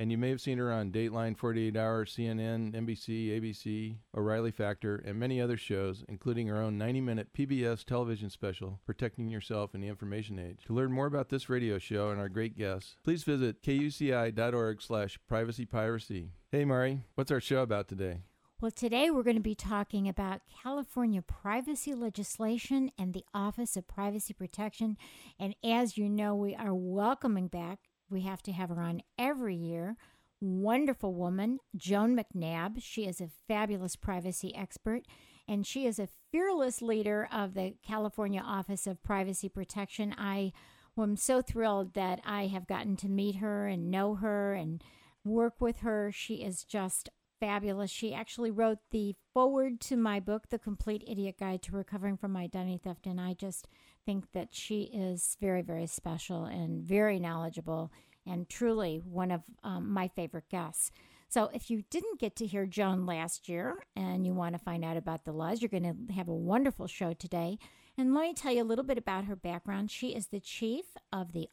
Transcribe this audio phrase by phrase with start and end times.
[0.00, 4.96] And you may have seen her on Dateline, 48 Hour, CNN, NBC, ABC, O'Reilly Factor,
[4.96, 9.82] and many other shows, including her own 90 minute PBS television special, Protecting Yourself in
[9.82, 10.64] the Information Age.
[10.68, 15.18] To learn more about this radio show and our great guests, please visit kuci.org slash
[15.30, 16.30] privacypiracy.
[16.50, 18.20] Hey, Mari, what's our show about today?
[18.58, 23.86] Well, today we're going to be talking about California privacy legislation and the Office of
[23.86, 24.96] Privacy Protection.
[25.38, 29.54] And as you know, we are welcoming back we have to have her on every
[29.56, 29.96] year.
[30.40, 32.78] Wonderful woman, Joan McNabb.
[32.80, 35.02] She is a fabulous privacy expert,
[35.46, 40.14] and she is a fearless leader of the California Office of Privacy Protection.
[40.16, 40.52] I
[40.98, 44.82] am so thrilled that I have gotten to meet her and know her and
[45.24, 46.10] work with her.
[46.12, 47.90] She is just fabulous.
[47.90, 52.36] She actually wrote the forward to my book, The Complete Idiot Guide to Recovering from
[52.36, 53.06] Identity Theft.
[53.06, 53.66] And I just
[54.06, 57.90] think that she is very, very special and very knowledgeable
[58.26, 60.92] and truly one of um, my favorite guests.
[61.28, 64.84] So, if you didn't get to hear Joan last year and you want to find
[64.84, 67.58] out about the laws, you're going to have a wonderful show today.
[67.96, 69.90] And let me tell you a little bit about her background.
[69.90, 71.48] She is the chief of the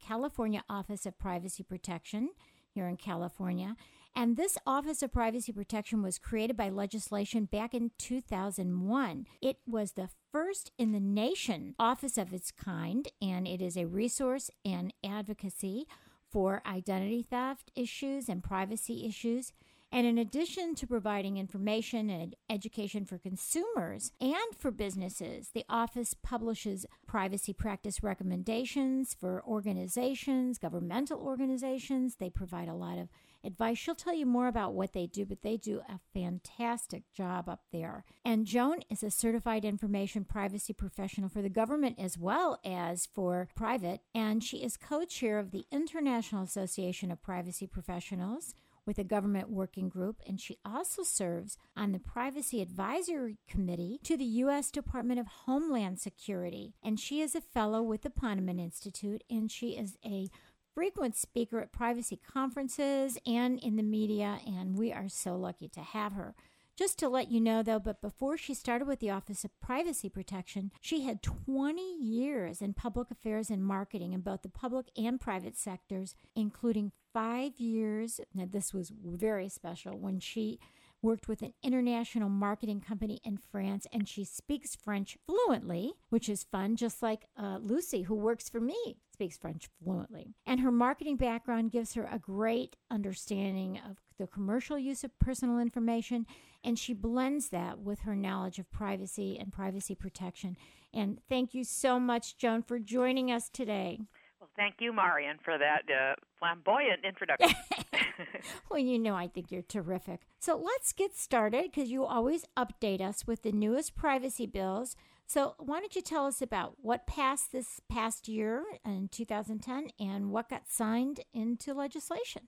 [0.00, 2.30] California Office of Privacy Protection
[2.72, 3.74] here in California.
[4.18, 9.26] And this Office of Privacy Protection was created by legislation back in 2001.
[9.42, 13.84] It was the first in the nation office of its kind, and it is a
[13.84, 15.84] resource and advocacy
[16.30, 19.52] for identity theft issues and privacy issues.
[19.92, 26.14] And in addition to providing information and education for consumers and for businesses, the office
[26.14, 32.16] publishes privacy practice recommendations for organizations, governmental organizations.
[32.16, 33.08] They provide a lot of
[33.46, 33.78] advice.
[33.78, 37.62] She'll tell you more about what they do, but they do a fantastic job up
[37.72, 38.04] there.
[38.24, 43.48] And Joan is a certified information privacy professional for the government as well as for
[43.54, 44.00] private.
[44.14, 48.54] And she is co chair of the International Association of Privacy Professionals
[48.86, 54.16] with a government working group, and she also serves on the Privacy Advisory Committee to
[54.16, 54.70] the U.S.
[54.70, 56.74] Department of Homeland Security.
[56.82, 60.30] And she is a fellow with the Ponemon Institute, and she is a
[60.76, 65.80] frequent speaker at privacy conferences and in the media, and we are so lucky to
[65.80, 66.34] have her.
[66.76, 70.10] Just to let you know, though, but before she started with the Office of Privacy
[70.10, 75.18] Protection, she had 20 years in public affairs and marketing in both the public and
[75.18, 78.20] private sectors, including five years.
[78.34, 80.60] Now, this was very special when she
[81.00, 86.44] worked with an international marketing company in France, and she speaks French fluently, which is
[86.44, 90.34] fun, just like uh, Lucy, who works for me, speaks French fluently.
[90.44, 95.58] And her marketing background gives her a great understanding of the commercial use of personal
[95.58, 96.26] information,
[96.62, 100.58] and she blends that with her knowledge of privacy and privacy protection.
[100.92, 104.00] And thank you so much, Joan, for joining us today.
[104.38, 107.54] Well, thank you, Marian, for that uh, flamboyant introduction.
[108.70, 110.26] well, you know, I think you're terrific.
[110.38, 114.94] So let's get started because you always update us with the newest privacy bills.
[115.26, 120.30] So, why don't you tell us about what passed this past year in 2010 and
[120.30, 122.42] what got signed into legislation?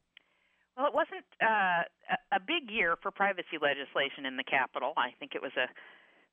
[0.76, 1.82] Well, it wasn't uh,
[2.30, 4.94] a big year for privacy legislation in the Capitol.
[4.96, 5.66] I think it was a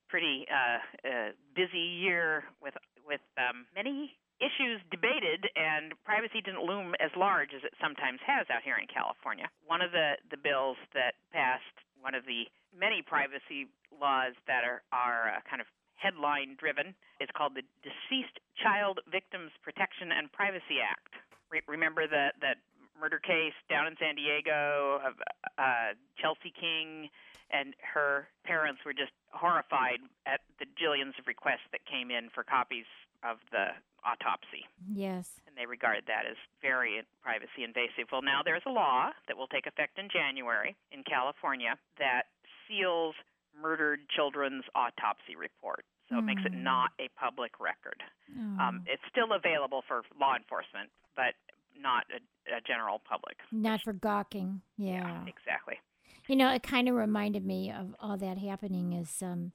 [0.07, 6.93] pretty uh, uh, busy year with with um, many issues debated, and privacy didn't loom
[7.02, 9.47] as large as it sometimes has out here in California.
[9.66, 14.84] One of the, the bills that passed, one of the many privacy laws that are,
[14.91, 20.83] are uh, kind of headline driven, is called the Deceased Child Victims Protection and Privacy
[20.83, 21.13] Act.
[21.51, 22.57] Re- remember that that
[22.99, 25.13] murder case down in San Diego of
[25.57, 27.09] uh, Chelsea King
[27.51, 32.43] and her parents were just horrified at the jillions of requests that came in for
[32.43, 32.89] copies
[33.21, 33.75] of the
[34.05, 34.65] autopsy.
[34.93, 35.41] Yes.
[35.45, 38.09] And they regard that as very privacy invasive.
[38.11, 42.29] Well, now there's a law that will take effect in January in California that
[42.67, 43.15] seals
[43.61, 45.85] murdered children's autopsy report.
[46.09, 46.61] So it makes it Mm.
[46.63, 48.03] not a public record.
[48.37, 48.59] Oh.
[48.63, 51.34] Um, it's still available for law enforcement, but
[51.79, 53.37] not a, a general public.
[53.52, 54.61] Not for gawking.
[54.78, 55.23] Yeah.
[55.25, 55.79] exactly.
[56.28, 58.93] You know, it kind of reminded me of all that happening.
[58.93, 59.52] Is um,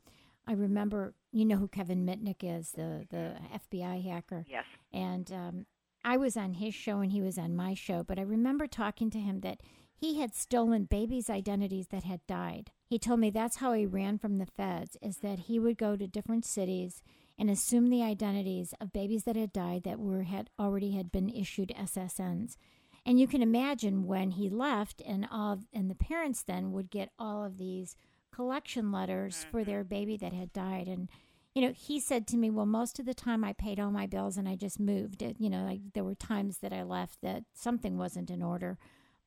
[0.47, 4.65] I remember, you know who Kevin Mitnick is, the the FBI hacker, Yes.
[4.93, 5.67] and um,
[6.05, 8.03] I was on his show and he was on my show.
[8.03, 9.61] But I remember talking to him that
[10.01, 12.71] he had stolen babies' identities that had died.
[12.89, 14.97] He told me that's how he ran from the feds.
[15.03, 17.03] Is that he would go to different cities
[17.39, 21.29] and assume the identities of babies that had died that were had already had been
[21.29, 22.57] issued SSNs.
[23.05, 27.13] And you can imagine when he left, and all and the parents then would get
[27.19, 27.95] all of these
[28.35, 29.95] collection letters for their mm-hmm.
[29.95, 30.89] baby that had died.
[30.89, 31.11] And
[31.55, 34.07] you know, he said to me, "Well, most of the time I paid all my
[34.07, 35.37] bills and I just moved it.
[35.39, 38.79] You know, like there were times that I left that something wasn't in order."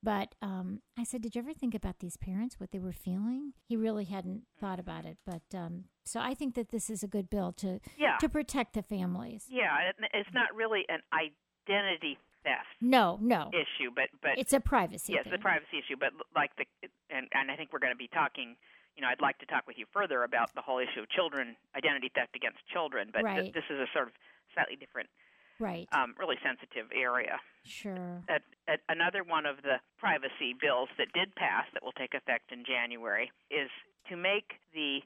[0.04, 3.54] But um, I said, "Did you ever think about these parents, what they were feeling?"
[3.66, 7.08] He really hadn't thought about it, but um, so I think that this is a
[7.08, 8.18] good bill to Yeah.
[8.18, 9.48] to protect the families.
[9.50, 9.92] Yeah.
[10.14, 15.14] It's not really an identity theft No, no, issue, but but it's a privacy.
[15.14, 15.96] yes, the a privacy issue.
[15.98, 16.66] But like the
[17.10, 18.56] and and I think we're going to be talking.
[18.96, 21.56] You know, I'd like to talk with you further about the whole issue of children
[21.76, 23.10] identity theft against children.
[23.12, 24.14] But th- this is a sort of
[24.54, 25.10] slightly different,
[25.60, 25.88] right?
[25.92, 27.40] um, really sensitive area.
[27.64, 28.22] sure.
[28.30, 32.52] at, at another one of the privacy bills that did pass that will take effect
[32.52, 33.70] in January is
[34.10, 35.00] to make the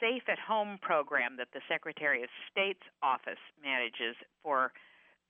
[0.00, 4.72] Safe at Home program that the Secretary of State's office manages for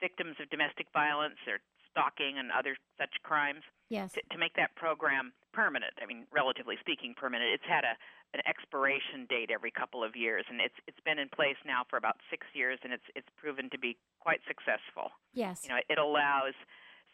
[0.01, 1.61] victims of domestic violence or
[1.93, 3.61] stalking and other such crimes
[3.91, 4.13] Yes.
[4.17, 5.93] to, to make that program permanent.
[6.03, 7.53] I mean, relatively speaking, permanent.
[7.53, 8.01] It's had a
[8.34, 11.96] an expiration date every couple of years, and it's it's been in place now for
[11.96, 15.61] about six years, and it's it's proven to be quite successful Yes.
[15.64, 16.55] you know it allows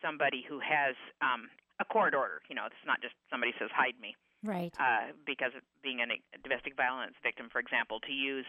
[0.03, 1.49] somebody who has um
[1.81, 4.75] a court order you know it's not just somebody says hide me right.
[4.79, 6.07] uh because of being a
[6.43, 8.45] domestic violence victim for example to use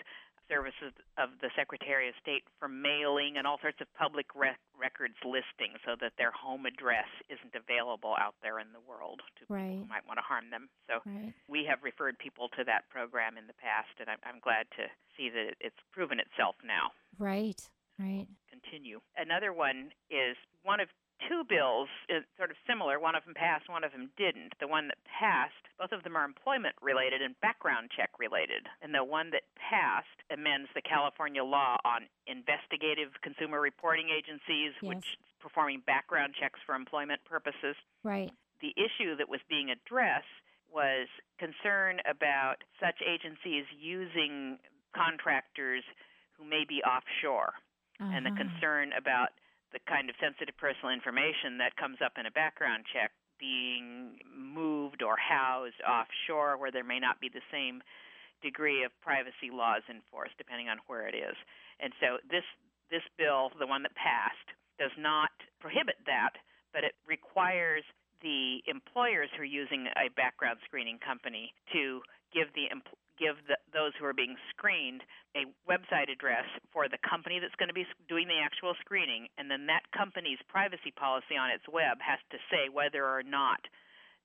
[0.49, 0.91] services
[1.21, 5.77] of the secretary of state for mailing and all sorts of public rec- records listings
[5.85, 9.55] so that their home address isn't available out there in the world to people
[9.85, 11.33] who might want to harm them so Right.
[11.47, 14.89] we have referred people to that program in the past and i'm, I'm glad to
[15.15, 17.61] see that it's proven itself now Right.
[17.99, 18.27] Right.
[18.49, 19.01] continue.
[19.17, 20.87] Another one is one of
[21.27, 22.99] two bills, is sort of similar.
[22.99, 24.53] One of them passed, one of them didn't.
[24.59, 28.67] The one that passed, both of them are employment related and background check related.
[28.81, 34.83] And the one that passed amends the California law on investigative consumer reporting agencies, Yes.
[34.83, 38.31] which performing background checks for employment purposes Right.
[38.61, 40.27] the issue that was being addressed
[40.69, 41.07] was
[41.37, 44.59] concern about such agencies using
[44.93, 45.83] contractors
[46.33, 47.53] who may be offshore
[47.99, 48.37] and the Uh-huh.
[48.43, 49.33] concern about
[49.71, 55.01] the kind of sensitive personal information that comes up in a background check being moved
[55.01, 57.81] or housed offshore where there may not be the same
[58.41, 61.35] degree of privacy laws enforced depending on where it is.
[61.79, 62.45] And so this
[62.91, 64.49] this bill, the one that passed,
[64.81, 65.29] does not
[65.61, 66.33] prohibit that,
[66.73, 67.85] but it requires
[68.25, 72.01] the employers who are using a background screening company to
[72.33, 72.65] give the
[73.19, 75.03] give the, those who are being screened
[75.35, 79.51] a website address for the company that's going to be doing the actual screening, and
[79.51, 83.59] then that company's privacy policy on its web has to say whether or not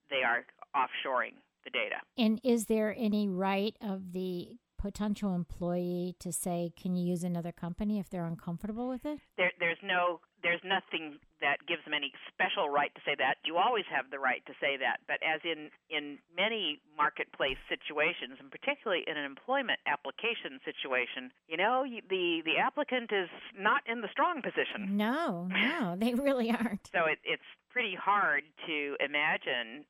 [0.09, 1.99] they are offshoring the data.
[2.17, 7.51] And is there any right of the potential employee to say, "Can you use another
[7.51, 9.19] company if they're uncomfortable with it"?
[9.37, 13.37] There, there's no, there's nothing that gives them any special right to say that.
[13.45, 18.41] You always have the right to say that, but as in in many marketplace situations,
[18.41, 23.81] and particularly in an employment application situation, you know, you, the the applicant is not
[23.85, 24.97] in the strong position.
[24.97, 26.89] No, no, they really aren't.
[26.89, 29.85] So it, it's pretty hard to imagine.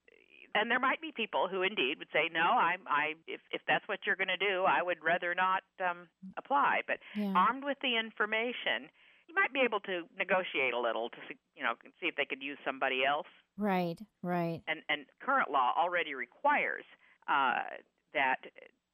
[0.56, 3.88] And there might be people who indeed would say, "No, I, I, if if that's
[3.88, 6.08] what you're going to do, I would rather not um,
[6.38, 7.34] apply." But Yeah.
[7.36, 8.88] armed with the information,
[9.28, 12.26] you might be able to negotiate a little to see, you know see if they
[12.26, 13.28] could use somebody else.
[13.58, 14.00] Right.
[14.22, 14.62] Right.
[14.68, 16.84] And and current law already requires
[17.28, 17.82] uh,
[18.14, 18.38] that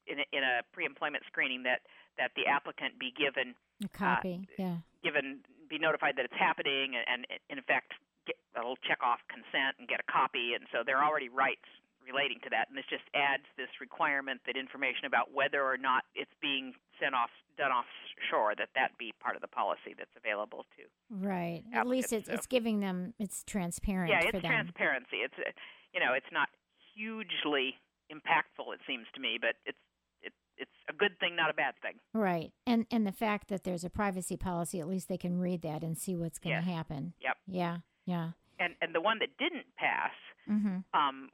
[0.08, 1.82] in a, in a pre-employment screening that
[2.18, 4.48] that the applicant be given A copy.
[4.58, 4.78] yeah.
[5.04, 7.94] given be notified that it's happening and, and in effect
[8.28, 11.30] get a little check off consent and get a copy and so there are already
[11.30, 11.66] rights
[12.06, 16.04] relating to that and this just adds this requirement that information about whether or not
[16.16, 20.66] it's being sent off done offshore that that be part of the policy that's available
[20.78, 21.64] to Right.
[21.74, 25.52] At least it's so- it's giving them it's transparent yeah it's transparency it's uh,
[25.94, 26.50] you know it's not
[26.96, 27.76] hugely
[28.12, 29.78] impactful it seems to me but it's
[30.22, 32.52] it, it's a good thing not a bad thing Right.
[32.68, 35.82] And and the fact that there's a privacy policy, at least they can read that
[35.84, 36.76] and see what's going to Yes.
[36.76, 37.14] happen.
[37.22, 37.38] Yep.
[37.48, 37.78] Yeah.
[38.06, 38.30] Yeah.
[38.60, 40.12] and and the one that didn't pass
[40.50, 40.80] mm-hmm.
[40.94, 41.30] um,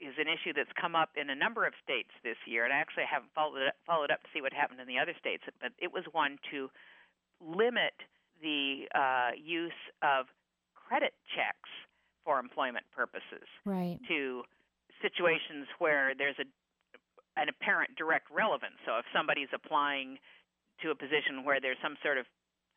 [0.00, 2.78] is an issue that's come up in a number of states this year, and I
[2.78, 5.72] actually haven't followed it, followed up to see what happened in the other states, but
[5.78, 6.70] it was one to
[7.40, 7.94] limit
[8.40, 10.26] the uh, use of
[10.74, 11.68] credit checks
[12.24, 13.98] for employment purposes Right.
[14.08, 14.42] to
[15.02, 16.44] situations where there's a
[17.38, 18.74] an apparent direct relevance.
[18.84, 20.18] So if somebody's applying
[20.82, 22.26] to a position where there's some sort of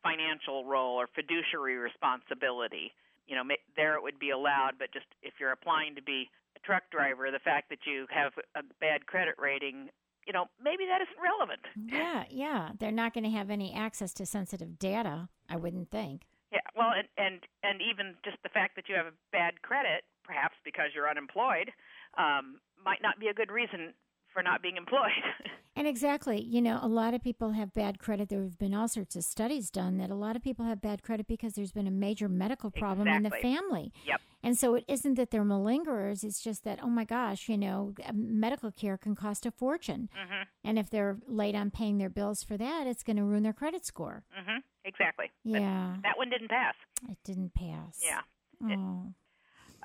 [0.03, 2.93] financial role or fiduciary responsibility,
[3.25, 3.41] you know,
[3.75, 4.73] there it would be allowed.
[4.77, 6.29] But just if you're applying to be
[6.63, 9.89] truck driver, the fact that you have a bad credit rating,
[10.27, 11.61] you know, maybe that isn't relevant.
[11.75, 12.69] Yeah, yeah.
[12.79, 16.23] They're not going to have any access to sensitive data, I wouldn't think.
[16.51, 20.03] Yeah, well, and and and even just the fact that you have a bad credit,
[20.23, 21.71] perhaps because you're unemployed,
[22.17, 23.93] um, might not be a good reason
[24.33, 25.11] for not being employed.
[25.73, 28.27] And exactly, you know, a lot of people have bad credit.
[28.27, 31.01] There have been all sorts of studies done that a lot of people have bad
[31.01, 33.93] credit because there's been a major medical problem in the family.
[34.05, 34.19] Yep.
[34.43, 37.93] And so it isn't that they're malingerers, it's just that, oh my gosh, you know,
[38.05, 40.09] uh, medical care can cost a fortune.
[40.13, 40.43] mhm.
[40.65, 43.53] And if they're late on paying their bills for that, it's going to ruin their
[43.53, 44.23] credit score.
[44.37, 44.57] Mm-hmm.
[44.83, 45.31] Exactly.
[45.45, 46.75] But Yeah, that one didn't pass.
[47.09, 48.01] it didn't pass.
[48.03, 48.21] Yeah.
[48.61, 49.13] Oh,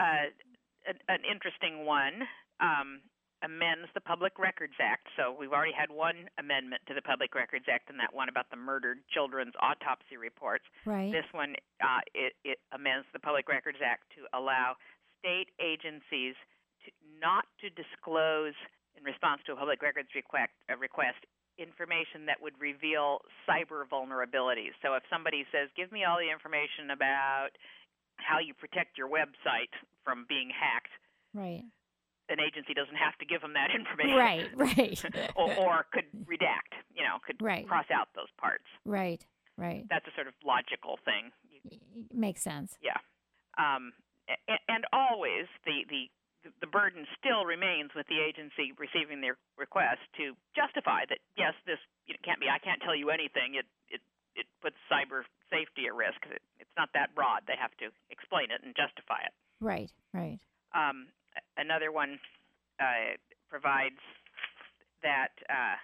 [0.01, 0.27] uh,
[0.89, 2.23] an, an interesting one
[2.61, 3.03] um,
[3.43, 5.09] amends the Public Records Act.
[5.17, 8.49] So we've already had one amendment to the Public Records Act, and that one about
[8.51, 10.65] the murdered children's autopsy reports.
[10.85, 11.13] right.
[11.13, 14.77] This one uh, it, it amends the Public Records Act to allow
[15.21, 16.35] state agencies
[16.85, 16.89] to
[17.21, 18.57] not to disclose
[18.97, 21.21] in response to a public records request, a request
[21.59, 24.77] information that would reveal cyber vulnerabilities.
[24.81, 27.51] So if somebody says, "Give me all the information about
[28.17, 29.73] how you protect your website
[30.05, 30.93] from being hacked,"
[31.35, 31.65] right.
[32.29, 34.17] An agency doesn't have to give them that information.
[34.17, 35.31] Right, right.
[35.37, 37.67] or, or could redact, you know, could Right.
[37.67, 38.65] cross out those parts.
[38.85, 39.25] right,
[39.57, 39.87] right.
[39.89, 41.31] That's a sort of logical thing.
[41.65, 41.79] Y-
[42.13, 42.77] Makes sense.
[42.83, 42.99] Yeah.
[43.59, 43.93] Um,
[44.49, 46.11] and, and always the, the
[46.63, 51.79] the burden still remains with the agency receiving their request to justify that yes, this
[52.07, 52.47] it can't be.
[52.47, 53.55] I can't tell you anything.
[53.59, 53.99] It it
[54.39, 56.23] it puts cyber safety at risk.
[56.31, 57.43] It, it's not that broad.
[57.51, 59.35] They have to explain it and justify it.
[59.59, 60.39] Right, right.
[60.75, 61.09] Um,
[61.57, 62.19] another one
[62.81, 63.17] uh,
[63.51, 64.01] provides
[65.03, 65.77] that uh,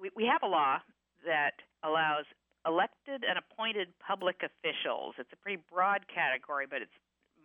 [0.00, 0.78] we, we have a law
[1.26, 2.24] that allows
[2.66, 5.14] elected and appointed public officials.
[5.18, 6.98] It's a pretty broad category, but it's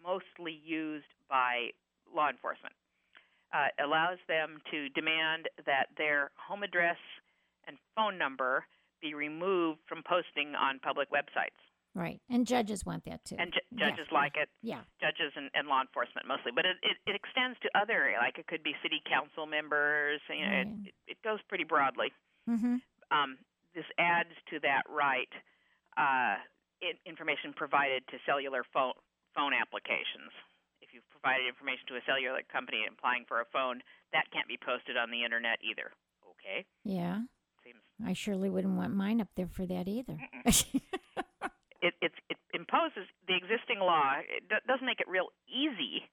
[0.04, 1.72] mostly used by
[2.14, 2.76] law enforcement.
[3.54, 6.98] Uh, allows them to demand that their home address
[7.68, 8.66] and phone number
[9.02, 11.60] be removed from posting on public websites.
[11.96, 12.20] Right.
[12.30, 13.36] And judges want that too.
[13.38, 14.82] And ju- Yeah, judges like it Yeah.
[15.00, 18.48] judges and, and law enforcement mostly, but it, it, it extends to other like it
[18.48, 20.20] could be city council members.
[20.30, 20.58] You know,
[20.88, 22.12] it, it goes pretty broadly.
[22.50, 22.78] Mm-hmm.
[23.12, 23.38] Um,
[23.76, 25.30] this adds to that right
[25.98, 26.42] uh,
[26.82, 28.94] in, information provided to cellular phone
[29.36, 30.34] phone applications.
[30.82, 33.82] If you've provided information to a cellular company applying for a phone,
[34.14, 35.94] that can't be posted on the internet either.
[36.26, 37.22] Okay, Yeah.
[37.64, 40.18] seems I surely wouldn't want mine up there for that either.
[41.84, 44.24] it, it, it imposes the existing law.
[44.24, 46.08] It do, does make it real easy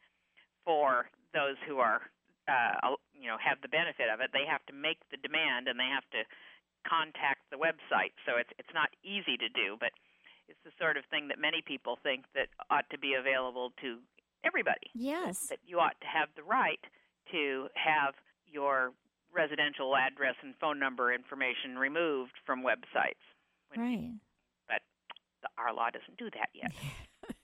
[0.67, 2.03] for those who are,
[2.51, 4.35] uh, you know, have the benefit of it.
[4.35, 6.27] They have to make the demand and they have to
[6.83, 8.19] contact the website.
[8.27, 9.95] So it's it's not easy to do, but
[10.51, 14.03] it's the sort of thing that many people think that ought to be available to
[14.43, 14.91] everybody.
[14.95, 15.47] yes.
[15.49, 16.83] That you ought to have the right
[17.31, 18.19] to have
[18.51, 18.91] your
[19.31, 23.23] residential address and phone number information removed from websites.
[23.71, 24.11] When Right.
[25.43, 26.73] The, our law doesn't do that yet.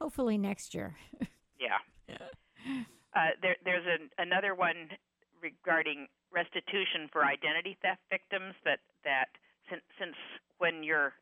[0.00, 0.96] Hopefully next year.
[1.58, 1.78] Yeah.
[3.14, 4.90] Uh, there, there's an, another one
[5.40, 8.58] regarding restitution for identity theft victims.
[8.64, 9.30] That that
[9.70, 10.16] since, since
[10.58, 11.12] when you're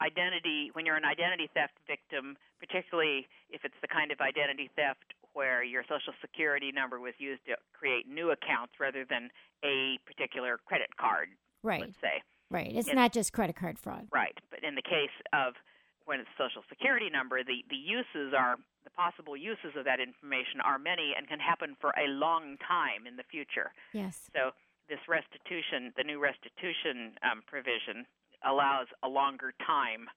[0.00, 5.12] identity when you're an identity theft victim, particularly if it's the kind of identity theft
[5.34, 9.28] where your social security number was used to create new accounts rather than
[9.62, 11.28] a particular credit card,
[11.62, 11.80] Right.
[11.82, 12.22] let's say.
[12.52, 12.68] Right.
[12.68, 12.94] It's Yes.
[12.94, 14.08] not just credit card fraud.
[14.12, 14.36] Right.
[14.50, 15.56] But in the case of
[16.04, 20.60] when it's social security number, the, the uses are the possible uses of that information
[20.60, 23.72] are many and can happen for a long time in the future.
[23.92, 24.28] Yes.
[24.36, 24.50] So
[24.88, 28.04] this restitution, the new restitution um, provision,
[28.44, 30.10] allows a longer time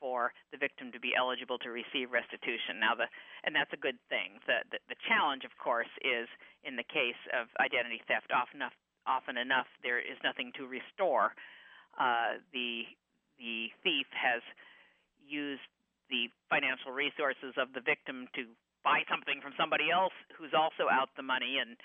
[0.00, 2.78] for the victim to be eligible to receive restitution.
[2.78, 3.06] Now, the
[3.44, 4.42] and that's a good thing.
[4.46, 6.28] The the, the challenge, of course, is
[6.62, 8.30] in the case of identity theft.
[8.34, 8.76] Often enough,
[9.06, 11.32] often enough, there is nothing to restore.
[11.98, 12.82] Uh, the
[13.38, 14.42] the thief has
[15.26, 15.66] used
[16.10, 18.44] the financial resources of the victim to
[18.82, 21.76] buy something from somebody else who's also out the money, and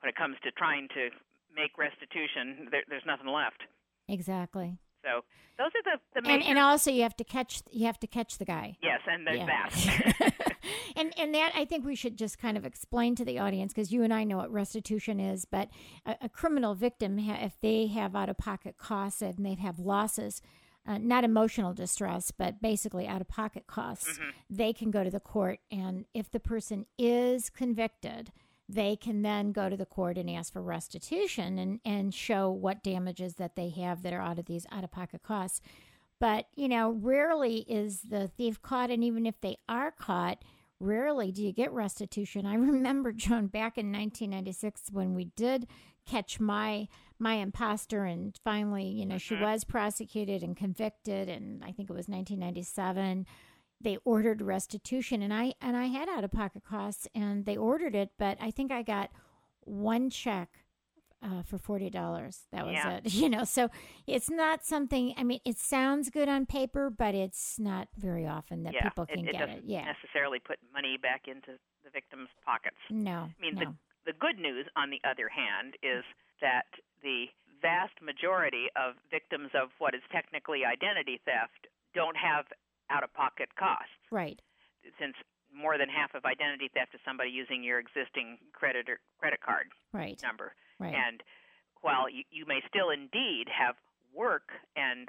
[0.00, 1.08] when it comes to trying to
[1.54, 3.64] make restitution, there, there's nothing left.
[4.08, 4.78] Exactly.
[5.02, 5.24] So
[5.58, 8.38] those are the the and, and also you have to catch you have to catch
[8.38, 8.76] the guy.
[8.82, 9.46] yes, and there's Yeah.
[9.46, 10.32] that.
[10.96, 13.92] and and that I think we should just kind of explain to the audience because
[13.92, 15.68] you and I know what restitution is, but
[16.04, 19.78] a, a criminal victim, ha- if they have out of pocket costs and they have
[19.78, 20.42] losses,
[20.86, 24.18] uh, not emotional distress, but basically out of pocket costs,
[24.48, 28.32] they can go to the court, and if the person is convicted.
[28.68, 32.82] They can then go to the court and ask for restitution and, and show what
[32.82, 35.60] damages that they have that are out of these out of pocket costs.
[36.18, 38.90] But, you know, rarely is the thief caught.
[38.90, 40.42] And even if they are caught,
[40.80, 42.46] rarely do you get restitution.
[42.46, 45.66] I remember, Joan, back in 1996 when we did
[46.06, 49.42] catch my my imposter and finally you know she mm-hmm.
[49.42, 53.26] was prosecuted and convicted and i think it was 1997
[53.80, 57.94] they ordered restitution and i and i had out of pocket costs and they ordered
[57.94, 59.10] it but i think i got
[59.62, 60.60] one check
[61.22, 62.46] uh, for forty dollars.
[62.52, 62.98] That was Yeah.
[62.98, 63.12] it.
[63.14, 63.68] You know, so
[64.06, 65.14] it's not something.
[65.16, 69.06] I mean, it sounds good on paper, but it's not very often that yeah, people
[69.06, 69.62] can it, it get it.
[69.64, 72.76] Yeah, necessarily put money back into the victim's pockets.
[72.90, 73.60] no, I mean, no.
[73.60, 76.04] the the good news, on the other hand, is
[76.40, 76.66] that
[77.02, 77.26] the
[77.60, 82.44] vast majority of victims of what is technically identity theft don't have
[82.90, 84.40] out-of-pocket costs, right,
[85.00, 85.16] since
[85.56, 89.66] more than half of identity theft is somebody using your existing credit or credit card
[89.92, 90.52] right, number.
[90.78, 91.22] right, And
[91.80, 93.74] while you, you may still indeed have
[94.14, 95.08] work and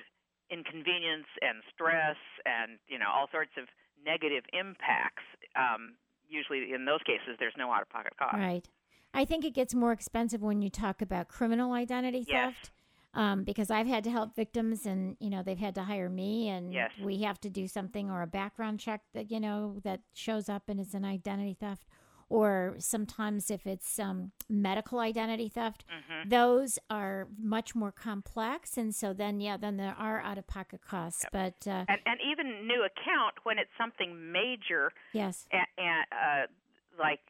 [0.50, 3.66] inconvenience and stress and you know all sorts of
[4.06, 5.24] negative impacts,
[5.56, 5.96] um,
[6.30, 8.36] usually in those cases there's no out-of-pocket cost.
[8.38, 8.68] right.
[9.14, 12.54] I think it gets more expensive when you talk about criminal identity Yes.
[12.54, 12.72] theft.
[13.14, 16.50] Um, because I've had to help victims, and you know they've had to hire me,
[16.50, 16.92] and Yes.
[17.02, 20.64] we have to do something or a background check that you know that shows up
[20.68, 21.88] and is an identity theft,
[22.30, 28.94] or sometimes if it's um, medical identity theft, hmm those are much more complex, and
[28.94, 31.26] so then yeah, then there are out of pocket costs.
[31.32, 37.02] But uh, And, and even new account when it's something major, yes, and, and uh,
[37.02, 37.22] like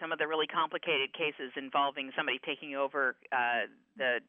[0.00, 4.20] some of the really complicated cases involving somebody taking over uh, the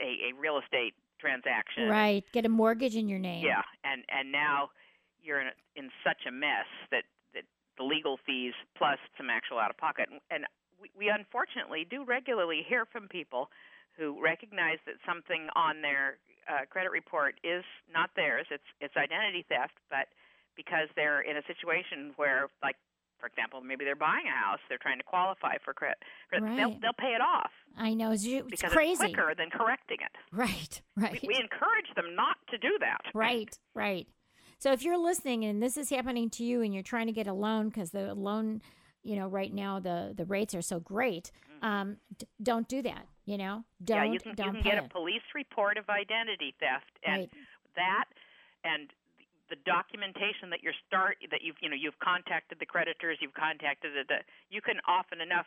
[0.00, 1.88] a, a real estate transaction.
[1.88, 3.44] right, get a mortgage in your name.
[3.44, 4.70] Yeah, and and now
[5.22, 7.04] you're in in such a mess that
[7.34, 7.44] that
[7.78, 10.44] the legal fees plus some actual out of pocket, and
[10.80, 13.48] we, we unfortunately do regularly hear from people
[13.96, 18.46] who recognize that something on their uh, credit report is not theirs.
[18.50, 20.08] It's it's identity theft, but
[20.56, 22.76] because they're in a situation where, like,
[23.18, 25.98] for example, maybe they're buying a house, they're trying to qualify for credit,
[26.30, 26.80] they'll Right.
[26.80, 28.92] they'll pay it off I know it's, it's because crazy.
[28.92, 30.12] it's quicker than correcting it.
[30.32, 31.20] Right, right.
[31.22, 33.00] We, we encourage them not to do that.
[33.14, 34.06] Right, right.
[34.58, 37.26] So if you're listening and this is happening to you and you're trying to get
[37.26, 38.62] a loan because the loan,
[39.02, 41.30] you know, right now the the rates are so great,
[41.62, 43.06] um, d- don't do that.
[43.26, 46.54] You know, don't yeah, you can, don't you can get a police report of identity
[46.60, 47.30] theft, and Right.
[47.76, 48.04] that
[48.64, 48.90] and
[49.48, 53.92] the documentation that you're start that you've you know you've contacted the creditors, you've contacted
[53.94, 54.18] the, the
[54.50, 55.46] you can often enough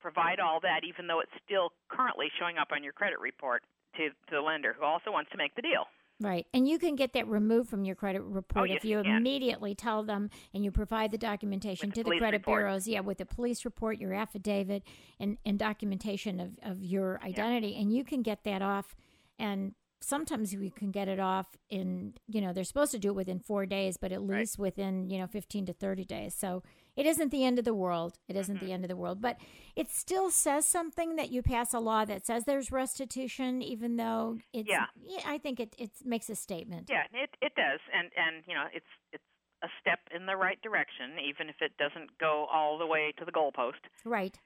[0.00, 3.62] provide all that, even though it's still currently showing up on your credit report
[3.96, 5.86] to, to the lender who also wants to make the deal.
[6.20, 9.00] Right, and you can get that removed from your credit report Oh, yes, if you
[9.04, 12.62] you immediately tell them and you provide the documentation the to the credit report.
[12.62, 12.88] bureaus.
[12.88, 14.82] Yeah, with the police report, your affidavit,
[15.20, 18.96] and and documentation of of your identity, and you can get that off.
[19.38, 23.14] And sometimes we can get it off in you know they're supposed to do it
[23.14, 24.40] within four days, but at Right.
[24.40, 26.34] least within you know fifteen to thirty days.
[26.34, 26.62] So
[26.96, 28.18] it isn't the end of the world.
[28.28, 28.66] It isn't Mm-hmm.
[28.66, 29.36] the end of the world, but
[29.76, 34.38] it still says something that you pass a law that says there's restitution, even though
[34.52, 34.68] it's.
[34.68, 34.86] Yeah.
[35.26, 36.88] I think it it makes a statement.
[36.90, 39.22] Yeah, it it does, and and you know it's it's
[39.62, 43.24] a step in the right direction, even if it doesn't go all the way to
[43.24, 43.82] the goalpost.
[44.04, 44.38] Right.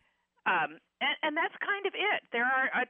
[0.46, 2.22] um, and, and that's kind of it.
[2.32, 2.84] There are uh,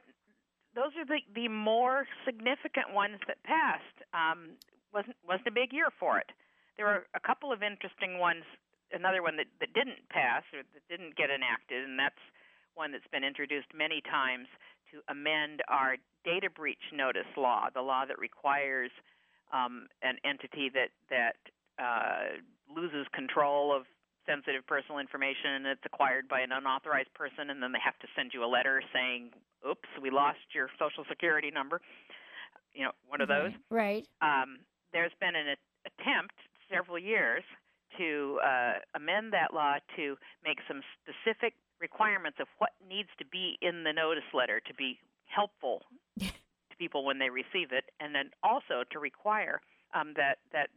[0.75, 3.97] those are the the more significant ones that passed.
[4.13, 4.57] Um,
[4.93, 6.29] wasn't wasn't a big year for it.
[6.77, 8.43] There were a couple of interesting ones.
[8.91, 12.21] Another one that that didn't pass or that didn't get enacted, and that's
[12.75, 14.47] one that's been introduced many times
[14.91, 18.91] to amend our data breach notice law, the law that requires
[19.51, 21.37] um, an entity that that
[21.77, 22.37] uh,
[22.69, 23.85] loses control of
[24.25, 28.31] sensitive personal information it's acquired by an unauthorized person, and then they have to send
[28.33, 29.31] you a letter saying,
[29.67, 31.81] "Oops, we lost your social security number."
[32.73, 33.51] You know, one of those.
[33.69, 34.07] Right.
[34.21, 34.59] Um,
[34.91, 36.35] there's been an a- attempt
[36.69, 37.43] several years
[37.97, 43.57] to uh, amend that law to make some specific requirements of what needs to be
[43.61, 45.83] in the notice letter to be helpful
[46.19, 49.61] to people when they receive it, and then also to require
[49.93, 50.69] um, that that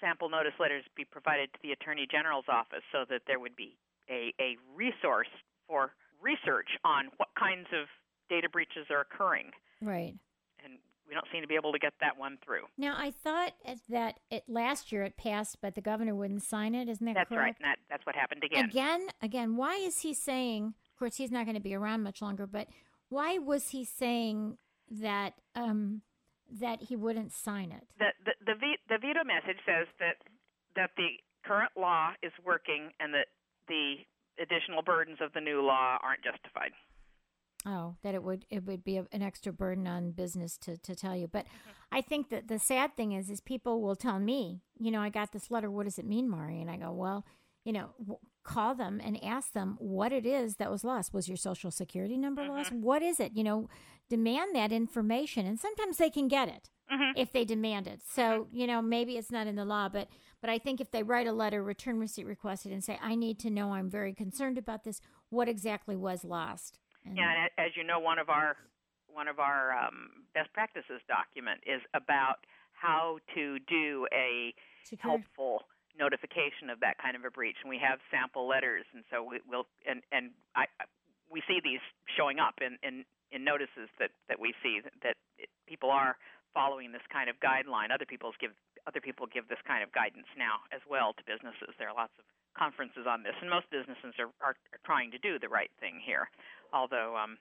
[0.00, 3.76] sample notice letters be provided to the Attorney General's office so that there would be
[4.10, 5.30] a, a resource
[5.66, 7.86] for research on what kinds of
[8.28, 10.14] data breaches are occurring Right.
[10.64, 12.62] and we don't seem to be able to get that one through.
[12.78, 13.52] Now, I thought
[13.90, 16.88] that it, last year it passed, but the governor wouldn't sign it.
[16.88, 17.60] Isn't that that's correct?
[17.60, 17.68] right.
[17.70, 18.64] That, that's what happened again.
[18.64, 19.56] Again, again.
[19.56, 20.74] Why is he saying?
[20.92, 22.46] Of course, he's not going to be around much longer.
[22.46, 22.68] But
[23.10, 24.56] why was he saying
[24.90, 26.00] that um,
[26.60, 27.86] that he wouldn't sign it?
[27.98, 30.16] The the the, the veto message says that
[30.76, 31.08] that the
[31.44, 33.26] current law is working and that
[33.68, 33.96] the
[34.42, 36.70] additional burdens of the new law aren't justified.
[37.66, 40.94] Oh, that it would it would be a, an extra burden on business to, to
[40.94, 41.26] tell you.
[41.26, 41.46] But
[41.92, 45.08] I think that the sad thing is, is people will tell me, you know, I
[45.08, 45.70] got this letter.
[45.70, 46.60] What does it mean, Mari?
[46.60, 47.24] And I go, well,
[47.64, 51.14] you know, w- call them and ask them what it is that was lost.
[51.14, 52.50] Was your social security number Mm-hmm.
[52.50, 52.72] lost?
[52.72, 53.32] What is it?
[53.34, 53.68] You know,
[54.10, 57.12] demand that information, and sometimes they can get it Mm-hmm.
[57.18, 58.00] if they demand it.
[58.06, 60.08] So you know, maybe it's not in the law, but
[60.42, 63.38] but I think if they write a letter, return receipt requested, and say, I need
[63.38, 65.00] to know, I'm very concerned about this.
[65.30, 66.78] What exactly was lost?
[67.12, 68.56] Yeah, and as you know, one of our
[69.12, 75.62] one of our um, best practices document is about how to do a Secure- helpful
[75.94, 79.40] notification of that kind of a breach, and we have sample letters, and so we,
[79.46, 80.66] we'll and and I
[81.30, 81.82] we see these
[82.16, 86.16] showing up in in, in notices that that we see that, that it, people are
[86.52, 87.90] following this kind of guideline.
[87.94, 88.52] Other people's give
[88.86, 91.72] other people give this kind of guidance now as well to businesses.
[91.78, 95.18] There are lots of conferences on this, and most businesses are are, are trying to
[95.18, 96.30] do the right thing here.
[96.72, 97.38] Although um,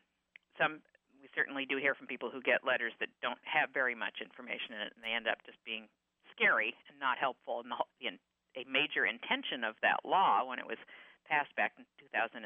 [0.58, 0.82] some
[1.24, 4.76] we certainly do hear from people who get letters that don't have very much information
[4.76, 5.88] in it, and they end up just being
[6.36, 7.64] scary and not helpful.
[7.64, 7.80] And the,
[8.60, 10.78] a major intention of that law when it was
[11.26, 12.44] passed back in 2003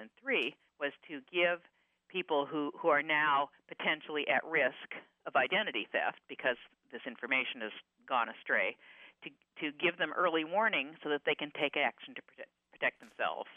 [0.80, 1.60] was to give
[2.08, 6.56] people who, who are now potentially at risk of identity theft because
[6.92, 7.76] this information has
[8.08, 8.78] gone astray
[9.24, 13.00] to, to give them early warning so that they can take action to protect, protect
[13.00, 13.50] themselves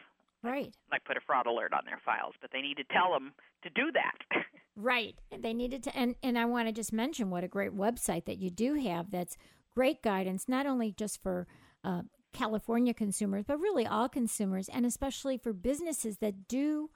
[0.43, 0.73] right.
[0.91, 3.69] like put a fraud alert on their files but they need to tell them to
[3.71, 4.17] do that
[4.77, 5.17] Right.
[5.37, 8.39] They needed to, and, and I want to just mention what a great website that
[8.39, 9.37] you do have that's
[9.75, 11.47] great guidance, not only just for
[11.85, 12.03] uh,
[12.33, 16.89] California consumers, but really all consumers, and especially for businesses that do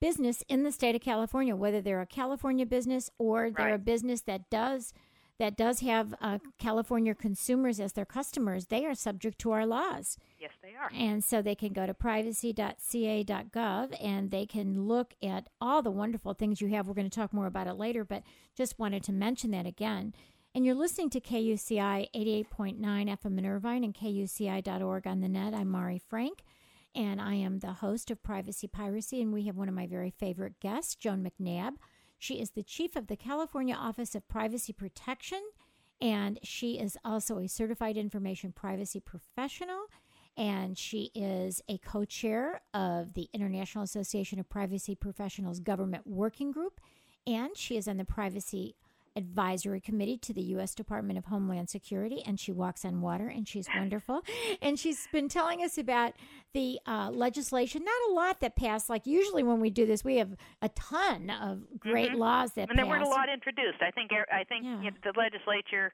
[0.00, 4.22] business in the state of California, whether they're a California business or they're a business
[4.22, 4.92] that does
[5.40, 8.66] that does have uh, California consumers as their customers.
[8.66, 10.18] They are subject to our laws.
[10.38, 15.48] yes they are And so they can go to privacy.ca.gov and they can look at
[15.58, 16.86] all the wonderful things you have.
[16.86, 18.22] We're going to talk more about it later, but
[18.54, 20.12] just wanted to mention that again.
[20.54, 25.54] And you're listening to KUCI 88.9 FM in Irvine and KUCI.org on the net.
[25.54, 26.42] I'm Mari Frank,
[26.94, 29.22] and I am the host of Privacy Piracy.
[29.22, 31.76] And we have one of my very favorite guests, Joan McNabb.
[32.20, 35.42] She is the chief of the California Office of Privacy Protection,
[36.00, 39.86] and she is also a certified information privacy professional
[40.36, 46.52] and she is a co chair of the International Association of Privacy Professionals Government Working
[46.52, 46.80] Group,
[47.26, 48.76] and she is on the Privacy
[49.24, 50.74] Advisory Committee to the U.S.
[50.74, 54.22] Department of Homeland Security, and she walks on water, and she's wonderful.
[54.62, 56.14] and she's been telling us about
[56.54, 58.88] the uh, legislation, not a lot that passed.
[58.88, 62.18] Like usually when we do this, we have a ton of great Mhm.
[62.18, 63.80] laws that and there weren't a lot introduced.
[63.82, 64.82] I think I think Yeah.
[64.82, 65.92] you know, the legislature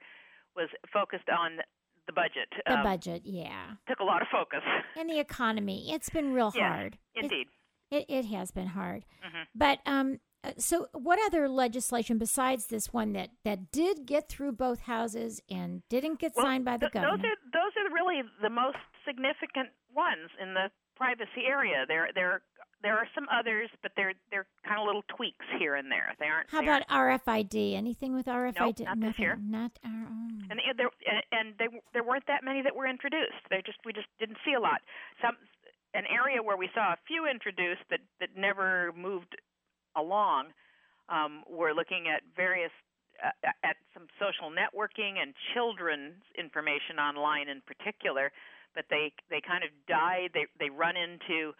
[0.54, 1.58] was focused on
[2.06, 2.48] the budget.
[2.66, 4.62] the Um, budget, yeah, took a lot of focus.
[4.96, 5.90] and the economy.
[5.92, 6.98] It's been real Yes, hard.
[7.16, 7.48] Indeed.
[7.90, 9.04] It, it has been hard.
[9.24, 9.46] Mhm.
[9.54, 14.52] But um, Uh, so what other legislation besides this one that, that did get through
[14.52, 17.16] both houses and didn't get Well, signed by the th- governor?
[17.16, 21.85] Those are those are really the most significant ones in the privacy area.
[21.88, 22.42] There there
[22.82, 26.14] there are some others, but they're they're kind of little tweaks here and there.
[26.20, 26.50] They aren't.
[26.50, 27.74] How they about aren't- RFID?
[27.74, 28.56] Anything with RFID?
[28.61, 28.87] not this
[29.18, 29.22] Nothing.
[29.24, 29.38] year.
[29.42, 30.46] Not our own.
[30.50, 33.40] and there and, and they, there weren't that many that were introduced.
[33.50, 34.80] They just we just didn't see a lot.
[35.22, 35.37] Some
[35.94, 39.35] an area where we saw a few introduced that that never moved
[39.96, 40.52] along.
[41.09, 42.72] Um, we're looking at various
[43.24, 43.30] uh,
[43.64, 48.30] at some social networking and children's information online in particular,
[48.74, 50.28] but they they kind of die.
[50.35, 51.52] They they run into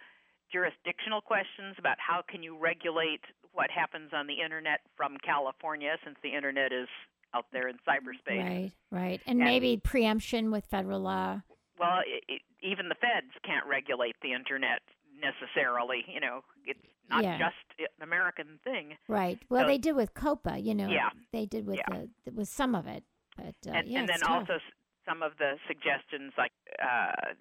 [0.53, 3.23] jurisdictional questions about how can you regulate
[3.53, 6.89] what happens on the internet from California since the internet is
[7.35, 8.43] out there in cyberspace.
[8.43, 9.21] Right, right.
[9.27, 11.41] And And- maybe preemption with federal law.
[11.79, 14.81] Well, it, it, even the feds can't regulate the internet
[15.21, 16.05] necessarily.
[16.09, 17.39] You know, it's not Yeah.
[17.39, 18.97] just an American thing.
[19.09, 19.39] Right.
[19.49, 20.89] Well, So- they did with COPA, you know.
[20.89, 21.11] Yeah.
[21.33, 22.05] They did with Yeah.
[22.25, 23.05] the with some of it.
[23.37, 24.31] But uh, and, yeah, and then tough.
[24.49, 24.59] also
[25.05, 26.53] some of the suggestions like
[26.83, 27.35] uh,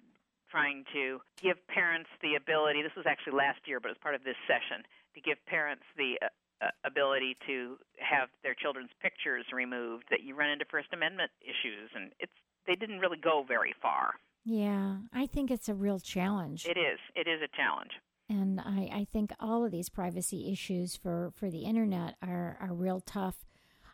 [0.50, 4.22] trying to give parents the ability this was actually last year but as part of
[4.22, 4.84] this session
[5.14, 6.28] to give parents the uh,
[6.60, 11.90] uh, ability to have their children's pictures removed that you run into first amendment issues
[11.94, 12.32] and it's
[12.66, 14.14] they didn't really go very far
[14.46, 16.66] Yeah, I think it's a real challenge.
[16.66, 17.90] it is it is a challenge
[18.28, 22.74] and I, I think all of these privacy issues for, for the internet are, are
[22.74, 23.44] real tough.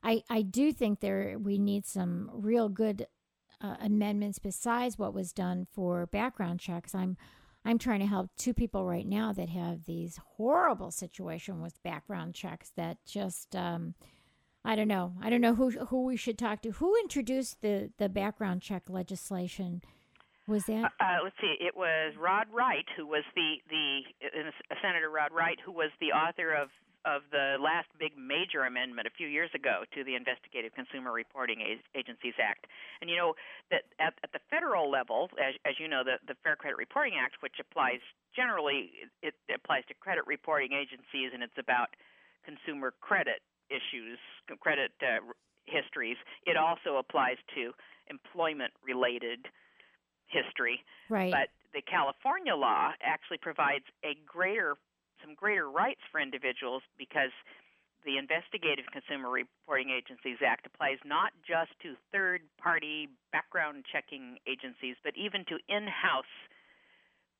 [0.03, 3.07] I I do think there we need some real good
[3.61, 6.95] uh, amendments besides what was done for background checks.
[6.95, 7.17] I'm
[7.65, 12.35] I'm trying to help two people right now that have these horrible situation with background
[12.35, 13.95] checks that just um,
[14.65, 15.15] I don't know.
[15.23, 16.73] I don't know who who we should talk to.
[16.73, 19.83] Who introduced the the background check legislation?
[20.49, 20.91] Was that?
[20.99, 21.55] Uh, uh, let's see.
[21.61, 24.51] It was Rod Wright, who was the the uh,
[24.83, 26.69] Senator Rod Wright, who was the author of
[27.05, 31.59] of the last big major amendment a few years ago to the Investigative Consumer Reporting
[31.95, 32.67] Agencies Act.
[33.01, 33.35] And you know
[33.71, 37.15] that at, at the federal level, as, as you know, the, the Fair Credit Reporting
[37.19, 37.99] Act, which applies
[38.35, 41.91] generally, it, it applies to credit reporting agencies, and it's about
[42.47, 44.19] consumer credit issues,
[44.61, 45.23] credit uh,
[45.67, 46.17] histories.
[46.47, 47.75] It also applies to
[48.11, 49.47] employment related
[50.33, 50.81] history.
[51.09, 51.31] Right.
[51.31, 54.77] But the California law actually provides a greater
[55.23, 57.31] some greater rights for individuals because
[58.05, 64.97] the Investigative Consumer Reporting Agencies Act applies not just to third party background checking agencies,
[65.05, 66.35] but even to in house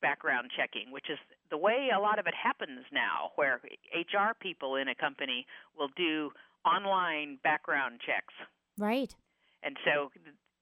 [0.01, 1.19] background checking, which is
[1.51, 3.59] the way a lot of it happens now, where
[3.91, 5.45] HR people in a company
[5.77, 6.31] will do
[6.65, 8.33] online background checks.
[8.77, 9.13] Right.
[9.63, 10.11] And so,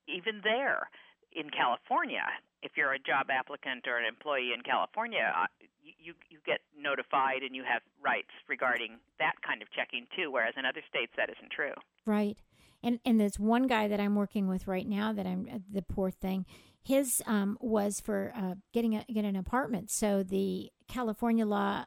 [0.08, 0.90] even there
[1.34, 2.26] in California,
[2.62, 5.46] if you're a job applicant or an employee in California, uh,
[5.84, 10.32] you you get notified and you have rights regarding that kind of checking too.
[10.32, 11.74] Whereas in other states, that isn't true.
[12.06, 12.38] Right.
[12.84, 15.82] And and there's one guy that I'm working with right now that I'm uh, the
[15.82, 16.46] poor thing.
[16.84, 19.92] His um, was for uh, getting a get an apartment.
[19.92, 21.86] So the California law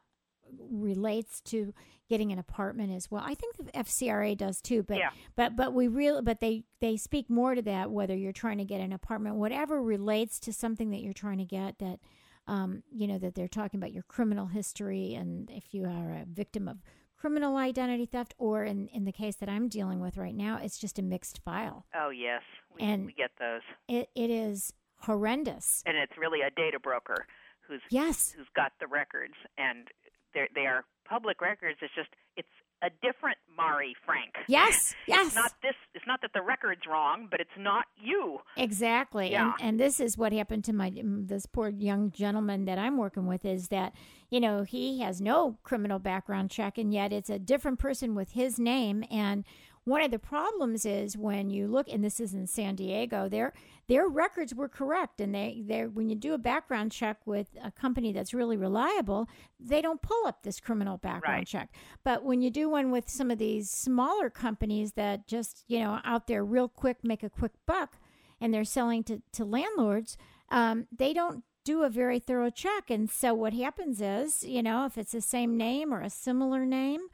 [0.58, 1.72] relates to
[2.08, 3.22] getting an apartment as well.
[3.24, 5.10] I think the FCRA does too, but yeah.
[5.36, 8.64] but but we really but they they speak more to that whether you're trying to
[8.64, 12.00] get an apartment, whatever relates to something that you're trying to get that
[12.46, 16.24] um, you know that they're talking about your criminal history and if you are a
[16.26, 16.78] victim of
[17.16, 20.78] criminal identity theft or in in the case that I'm dealing with right now, it's
[20.78, 21.86] just a mixed file.
[21.94, 22.42] Oh yes,
[22.74, 23.62] we, and we get those.
[23.88, 25.82] It it is horrendous.
[25.86, 27.26] And it's really a data broker
[27.66, 29.88] who's yes who's got the records and
[30.34, 31.78] they they are public records.
[31.82, 32.48] It's just it's
[32.82, 34.34] a different Mari Frank.
[34.46, 35.28] Yes, yes.
[35.28, 35.74] It's not this.
[35.94, 38.40] It's not that the record's wrong, but it's not you.
[38.56, 39.30] Exactly.
[39.30, 39.52] Yeah.
[39.60, 42.98] And and this is what happened to my mm, this poor young gentleman that I'm
[42.98, 43.94] working with is that
[44.30, 48.32] you know he has no criminal background check, and yet it's a different person with
[48.32, 49.44] his name and
[49.84, 53.52] one of the problems is when you look, and this is in San Diego, their
[53.86, 57.70] their records were correct, and they they when you do a background check with a
[57.70, 59.28] company that's really reliable,
[59.60, 61.46] they don't pull up this criminal background right.
[61.46, 61.74] check.
[62.02, 66.00] But when you do one with some of these smaller companies that just you know
[66.04, 67.98] out there real quick make a quick buck,
[68.40, 70.16] and they're selling to to landlords,
[70.48, 72.90] um, they don't do a very thorough check.
[72.90, 76.64] And so what happens is, you know, if it's the same name or a similar
[76.64, 77.08] name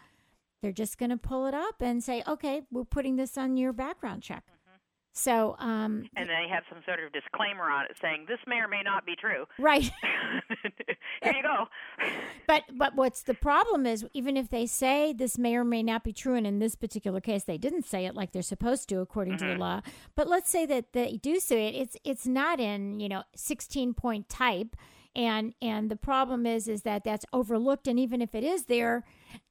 [0.62, 3.72] they're just going to pull it up and say, okay, we're putting this on your
[3.72, 4.44] background check.
[4.46, 4.76] Mm-hmm.
[5.12, 8.68] So, um, and they have some sort of disclaimer on it saying this may or
[8.68, 9.46] may not be true.
[9.58, 9.90] Right.
[11.22, 11.66] Here you go.
[12.46, 16.02] But but what's the problem is even if they say this may or may not
[16.02, 18.98] be true, and in this particular case they didn't say it like they're supposed to
[18.98, 19.46] according mm-hmm.
[19.46, 19.82] to the law.
[20.16, 23.94] But let's say that they do say it, it's it's not in you know sixteen
[23.94, 24.74] point type,
[25.14, 29.04] and and the problem is is that that's overlooked, and even if it is there,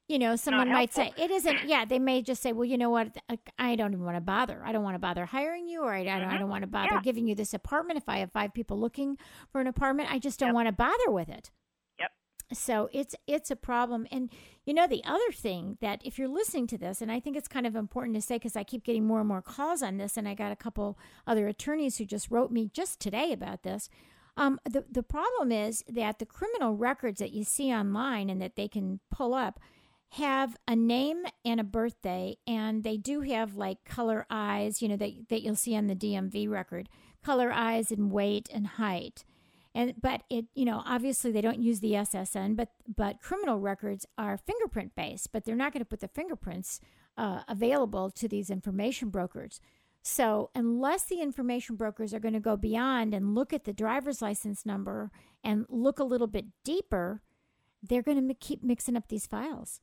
[0.09, 1.65] you know, someone might say it isn't.
[1.65, 3.15] Yeah, they may just say, well, you know what?
[3.59, 4.61] I don't even want to bother.
[4.65, 6.31] I don't want to bother hiring you, or I, don't, mm-hmm.
[6.31, 7.01] I don't want to bother yeah.
[7.01, 7.97] giving you this apartment.
[7.97, 9.17] If I have five people looking
[9.51, 10.55] for an apartment, I just don't yep.
[10.55, 11.51] want to bother with it.
[11.99, 12.11] Yep.
[12.53, 14.31] So it's it's a problem, and
[14.65, 17.47] you know the other thing that if you're listening to this, and I think it's
[17.47, 20.17] kind of important to say because I keep getting more and more calls on this,
[20.17, 23.89] and I got a couple other attorneys who just wrote me just today about this.
[24.37, 28.55] Um, the the problem is that the criminal records that you see online and that
[28.55, 29.59] they can pull up
[30.13, 34.95] have a name and a birthday and they do have like color eyes you know
[34.95, 36.89] that, that you'll see on the dmv record
[37.23, 39.23] color eyes and weight and height.
[39.75, 44.05] And but it you know obviously they don't use the ssn but but criminal records
[44.17, 46.79] are fingerprint based but they're not going to put the fingerprints
[47.17, 49.61] uh, available to these information brokers.
[50.01, 54.21] So unless the information brokers are going to go beyond and look at the driver's
[54.21, 55.11] license number
[55.43, 57.21] and look a little bit deeper
[57.81, 59.79] they're going to keep mixing up these files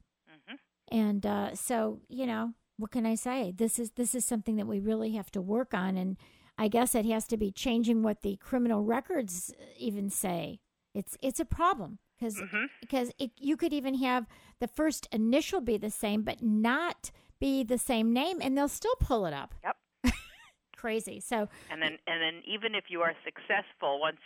[0.90, 3.52] and uh, so, you know, what can I say?
[3.56, 6.16] This is this is something that we really have to work on, and
[6.58, 10.60] I guess it has to be changing what the criminal records even say.
[10.94, 12.66] It's it's a problem because mm-hmm.
[12.80, 14.26] because it, you could even have
[14.60, 18.96] the first initial be the same, but not be the same name, and they'll still
[19.00, 19.54] pull it up.
[19.64, 20.14] Yep.
[20.76, 21.20] Crazy.
[21.20, 24.18] So and then and then even if you are successful, once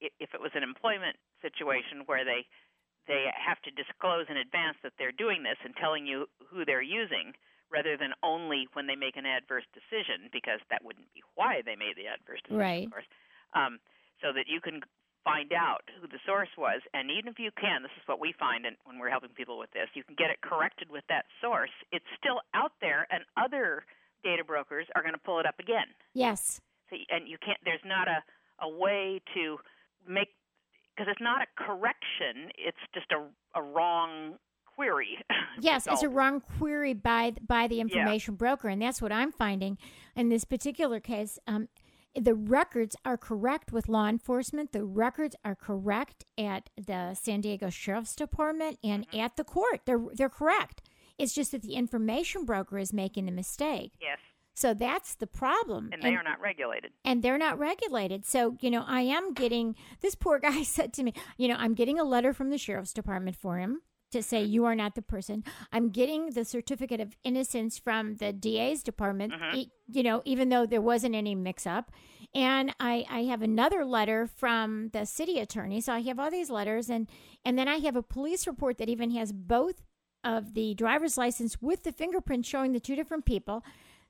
[0.00, 2.46] if it was an employment situation where they
[3.06, 6.82] they have to disclose in advance that they're doing this and telling you who they're
[6.84, 7.32] using
[7.70, 11.74] rather than only when they make an adverse decision, because that wouldn't be why they
[11.74, 12.86] made the adverse decision, Right.
[12.86, 13.10] of course.
[13.52, 13.78] Um,
[14.22, 14.80] so that you can
[15.24, 18.32] find out who the source was, and even if you can, this is what we
[18.38, 21.24] find in, when we're helping people with this, you can get it corrected with that
[21.40, 21.72] source.
[21.90, 23.84] It's still out there, and other
[24.22, 25.88] data brokers are going to pull it up again.
[26.12, 26.60] Yes.
[26.90, 27.58] So, and you can't.
[27.64, 28.22] There's not a
[28.60, 29.58] a way to
[30.06, 30.28] make
[30.96, 32.50] because it's not a correction.
[32.56, 33.26] It's just a
[33.58, 34.36] a wrong
[34.74, 35.18] query.
[35.60, 39.78] Yes, it's a wrong query by by the information broker, and that's what I'm finding
[40.16, 41.38] in this particular case.
[41.46, 41.68] Um,
[42.16, 44.72] the records are correct with law enforcement.
[44.72, 49.20] The records are correct at the San Diego Sheriff's Department and Mm-hmm.
[49.20, 49.82] at the court.
[49.86, 50.82] They're they're correct.
[51.18, 53.92] It's just that the information broker is making the mistake.
[54.00, 54.18] Yes,
[54.54, 55.90] So that's the problem.
[55.92, 56.92] and they are not regulated.
[57.04, 58.24] and they're not regulated.
[58.24, 61.74] So, you know, I am getting this poor guy said to me, you know, I'm
[61.74, 63.82] getting a letter from the sheriff's department for him
[64.14, 64.52] to say mm-hmm.
[64.52, 65.42] you are not the person.
[65.72, 69.56] I'm getting the certificate of innocence from the DA's department, mm-hmm.
[69.56, 71.90] e- you know, even though there wasn't any mix up.
[72.32, 75.80] And I, I have another letter from the city attorney.
[75.80, 77.08] So I have all these letters and
[77.44, 79.82] and then I have a police report that even has both
[80.22, 83.62] of the driver's license with the fingerprint showing the two different people.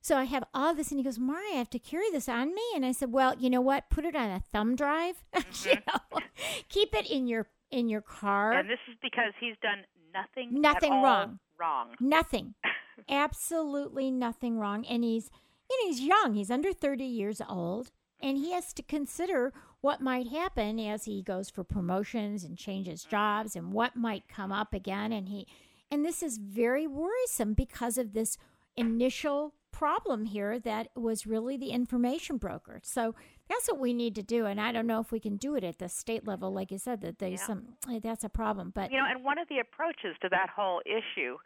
[0.05, 2.55] So I have all this, and he goes, Mari, I have to carry this on
[2.55, 2.63] me.
[2.75, 3.89] And I said, Well, you know what?
[3.89, 5.25] Put it on a thumb drive.
[5.35, 5.69] Mm-hmm.
[5.71, 6.21] you know,
[6.69, 8.53] keep it in your in your car.
[8.53, 9.79] And this is because he's done
[10.13, 10.61] nothing.
[10.61, 11.39] Nothing wrong.
[11.59, 11.95] Wrong.
[12.01, 12.55] nothing,
[13.09, 14.85] absolutely nothing wrong.
[14.85, 15.31] And he's
[15.71, 16.35] you know he's young.
[16.35, 17.91] He's under thirty years old,
[18.21, 23.03] and he has to consider what might happen as he goes for promotions and changes
[23.03, 23.11] mm-hmm.
[23.11, 25.13] jobs, and what might come up again.
[25.13, 25.47] And he
[25.91, 28.37] and this is very worrisome because of this
[28.77, 32.81] initial problem here that was really the information broker.
[32.85, 33.15] So
[33.49, 35.65] that's what we need to do, and I don't know if we can do it
[35.65, 37.01] at the state level, like you said.
[37.01, 37.47] That there's Yeah.
[37.47, 40.49] some eh, that's a problem, but You know, and one of the approaches to that
[40.49, 41.39] whole issue,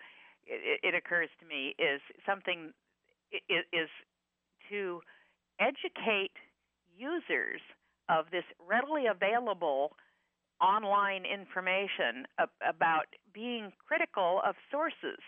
[0.46, 2.72] it, it occurs to me, is something
[3.32, 3.88] i- i- is
[4.68, 5.02] to
[5.58, 6.36] educate
[6.94, 7.60] users
[8.08, 9.96] of this readily available
[10.60, 12.26] online information
[12.62, 15.18] about being critical of sources.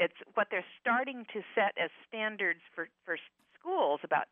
[0.00, 3.18] It's what they're starting to set as standards for, for
[3.60, 4.28] schools about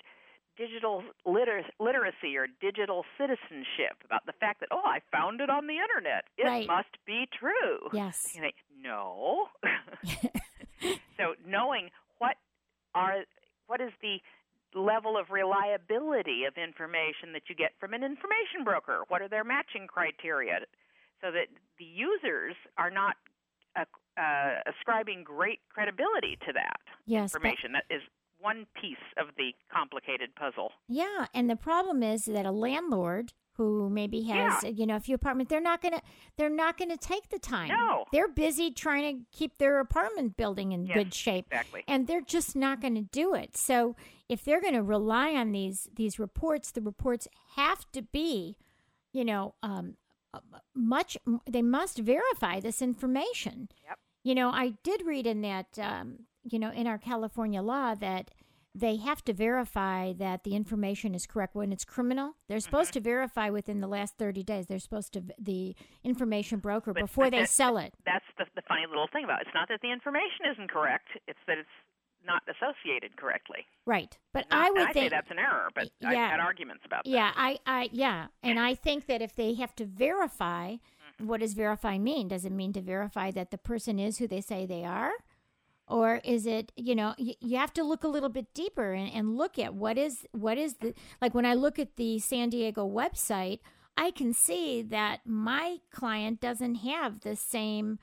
[0.56, 5.66] digital liter- literacy or digital citizenship, about the fact that, oh, I found it on
[5.68, 6.24] the internet.
[6.38, 6.66] It Right.
[6.66, 7.90] must be true.
[7.92, 8.34] yes,
[8.82, 9.48] no.
[11.16, 12.36] so knowing what
[12.94, 13.24] are
[13.66, 14.16] what is the
[14.74, 19.02] level of reliability of information that you get from an information broker?
[19.08, 20.60] What are their matching criteria?
[21.20, 23.16] So that the users are not
[23.76, 23.84] uh,
[24.20, 27.72] uh, ascribing great credibility to that yes, but- information.
[27.72, 28.02] That is
[28.40, 30.70] one piece of the complicated puzzle.
[30.88, 35.16] Yeah, and the problem is that a landlord who maybe has you know a few
[35.16, 36.00] apartments, they're not gonna
[36.36, 37.66] they're not gonna take the time.
[37.68, 38.04] No.
[38.12, 41.82] they're busy trying to keep their apartment building in Yes, good shape, Exactly.
[41.88, 43.56] and they're just not going to do it.
[43.56, 43.96] So
[44.28, 47.26] if they're going to rely on these these reports, the reports
[47.56, 48.56] have to be,
[49.12, 49.96] you know, um,
[50.74, 51.16] much.
[51.48, 53.68] They must verify this information.
[53.86, 53.98] Yep.
[54.24, 58.30] You know, I did read in that, um, you know, in our California law that
[58.74, 62.34] they have to verify that the information is correct when it's criminal.
[62.48, 62.98] They're supposed Mm-hmm.
[63.04, 64.66] to verify within the last 30 days.
[64.66, 67.94] They're supposed to, the information broker, But- before but they sell it.
[68.04, 69.46] That's the, the funny little thing about it.
[69.46, 71.68] It's not that the information isn't correct; it's that it's
[72.28, 73.66] not associated correctly.
[73.86, 74.16] Right.
[74.32, 75.06] But I would I think.
[75.06, 77.10] say that's an error, but yeah, I've had arguments about that.
[77.10, 80.76] Yeah, I, I, yeah, and I think that if they have to verify,
[81.18, 81.26] Mm-hmm.
[81.28, 82.28] what does verify mean?
[82.28, 85.10] Does it mean to verify that the person is who they say they are,
[85.88, 89.12] or is it, you know, you, you have to look a little bit deeper and,
[89.12, 92.50] and look at what is what is the like when I look at the San
[92.50, 93.60] Diego website,
[93.96, 97.98] I can see that my client doesn't have the same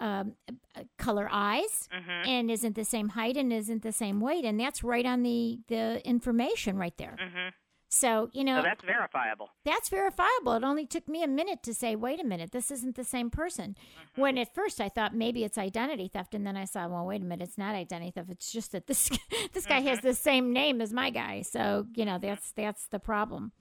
[0.00, 0.34] um,
[0.74, 2.26] uh, color eyes Mhm.
[2.26, 5.60] and isn't the same height and isn't the same weight, and that's right on the
[5.68, 7.16] the information right there.
[7.20, 7.52] Mhm.
[7.88, 9.50] So you know So that's verifiable.
[9.64, 10.52] that's verifiable.
[10.54, 13.30] It only took me a minute to say, wait a minute, this isn't the same
[13.30, 13.76] person.
[14.16, 17.22] When at first I thought maybe it's identity theft, and then I saw, well, wait
[17.22, 18.30] a minute, it's not identity theft.
[18.30, 19.08] It's just that this
[19.52, 21.42] this guy has the same name as my guy.
[21.42, 23.52] So you know that's that's the problem.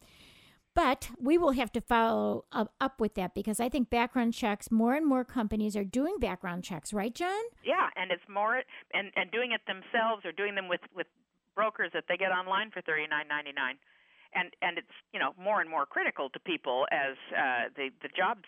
[0.76, 4.72] But we will have to follow up, with that because I think background checks.
[4.72, 7.42] More and more companies are doing background checks, right, John?
[7.64, 8.62] Yeah, and it's more
[8.94, 11.08] and and doing it themselves or doing them with with
[11.56, 13.76] brokers that they get online for thirty nine ninety nine,
[14.34, 18.10] and and it's you know more and more critical to people as uh, the the
[18.16, 18.40] job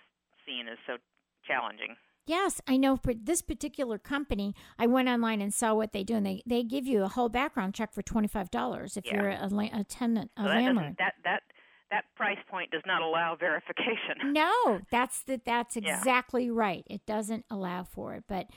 [0.45, 0.97] scene is so
[1.45, 1.95] challenging.
[2.27, 6.15] Yes, I know for this particular company, I went online and saw what they do,
[6.15, 9.15] and they, they give you a whole background check for twenty five dollars if Yeah.
[9.21, 10.95] you're a, la- a tenant, a So that landlord.
[10.97, 11.43] that that
[11.91, 14.15] that price point does not allow verification.
[14.33, 15.97] No, that's the, that's Yeah.
[15.97, 16.83] exactly right.
[16.87, 18.47] It doesn't allow for it, but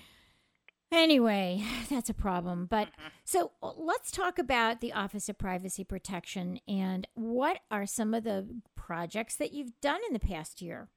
[0.91, 2.67] Anyway, that's a problem.
[2.67, 3.11] But Mhm.
[3.25, 8.25] so uh, let's talk about the Office of Privacy Protection and what are some of
[8.25, 10.89] the projects that you've done in the past year?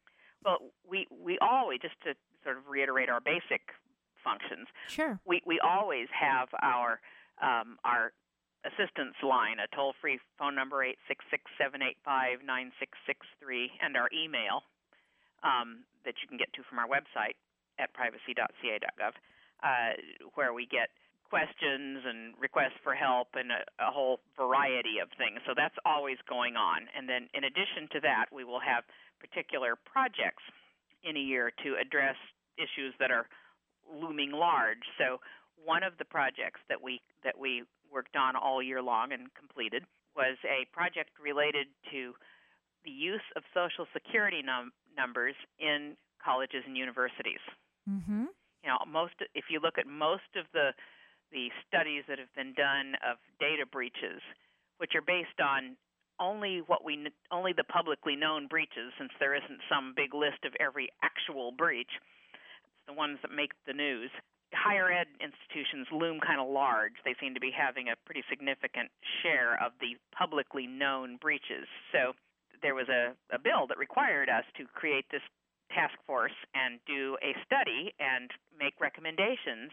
[0.45, 3.61] Well, we we always just to sort of reiterate our basic
[4.23, 4.67] functions.
[4.87, 5.19] Sure.
[5.25, 7.01] We we always have our
[7.41, 8.13] um, our
[8.65, 12.97] assistance line, a toll free phone number eight six six seven eight five nine six
[13.05, 14.63] six three, and our email
[15.43, 17.37] um, that you can get to from our website
[17.79, 19.13] at privacy.ca.gov,
[19.63, 19.93] uh,
[20.35, 20.89] where we get
[21.31, 25.39] questions and requests for help and a, a whole variety of things.
[25.47, 26.91] So that's always going on.
[26.91, 28.83] And then in addition to that, we will have
[29.17, 30.43] particular projects
[31.07, 32.19] in a year to address
[32.59, 33.25] issues that are
[33.87, 34.83] looming large.
[34.99, 35.23] So
[35.63, 39.83] one of the projects that we that we worked on all year long and completed
[40.15, 42.13] was a project related to
[42.83, 47.41] the use of social security num- numbers in colleges and universities.
[47.89, 48.25] Mm-hmm.
[48.63, 50.71] You know, most if you look at most of the
[51.31, 54.21] the studies that have been done of data breaches,
[54.77, 55.77] which are based on
[56.19, 60.53] only what we only the publicly known breaches, since there isn't some big list of
[60.59, 61.89] every actual breach.
[62.33, 64.11] It's the ones that make the news.
[64.53, 66.99] Higher ed institutions loom kind of large.
[67.05, 68.91] They seem to be having a pretty significant
[69.23, 71.67] share of the publicly known breaches.
[71.91, 72.13] So
[72.61, 75.23] there was a, a bill that required us to create this
[75.73, 78.29] task force and do a study and
[78.59, 79.71] make recommendations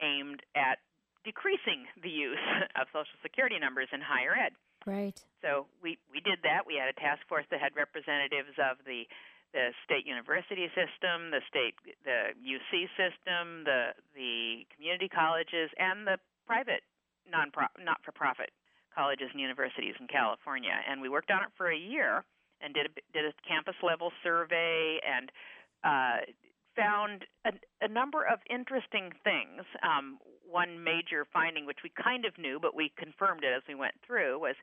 [0.00, 0.78] aimed at
[1.26, 2.46] decreasing the use
[2.80, 4.54] of social security numbers in higher ed.
[4.86, 5.18] Right.
[5.42, 6.62] So we, we did that.
[6.62, 9.10] We had a task force that had representatives of the
[9.56, 11.72] the state university system, the state
[12.04, 16.84] the UC system, the the community colleges, and the private
[17.24, 17.48] non
[17.80, 18.52] not for profit
[18.92, 20.76] colleges and universities in California.
[20.84, 22.22] And we worked on it for a year
[22.60, 25.32] and did a did a campus level survey and
[25.80, 26.28] uh,
[26.76, 29.64] found a, a number of interesting things.
[29.80, 33.74] Um, one major finding, which we kind of knew, but we confirmed it as we
[33.74, 34.54] went through, was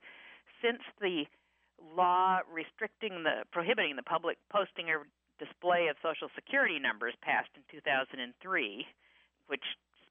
[0.61, 1.25] since the
[1.95, 5.05] law restricting the prohibiting the public posting or
[5.39, 8.85] display of social security numbers passed in 2003,
[9.47, 9.63] which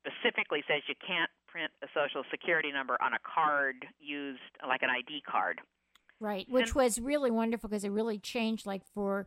[0.02, 4.90] specifically says you can't print a social security number on a card used like an
[4.90, 5.60] ID card
[6.20, 6.48] Right.
[6.48, 9.26] Which And- was really wonderful because it really changed, like for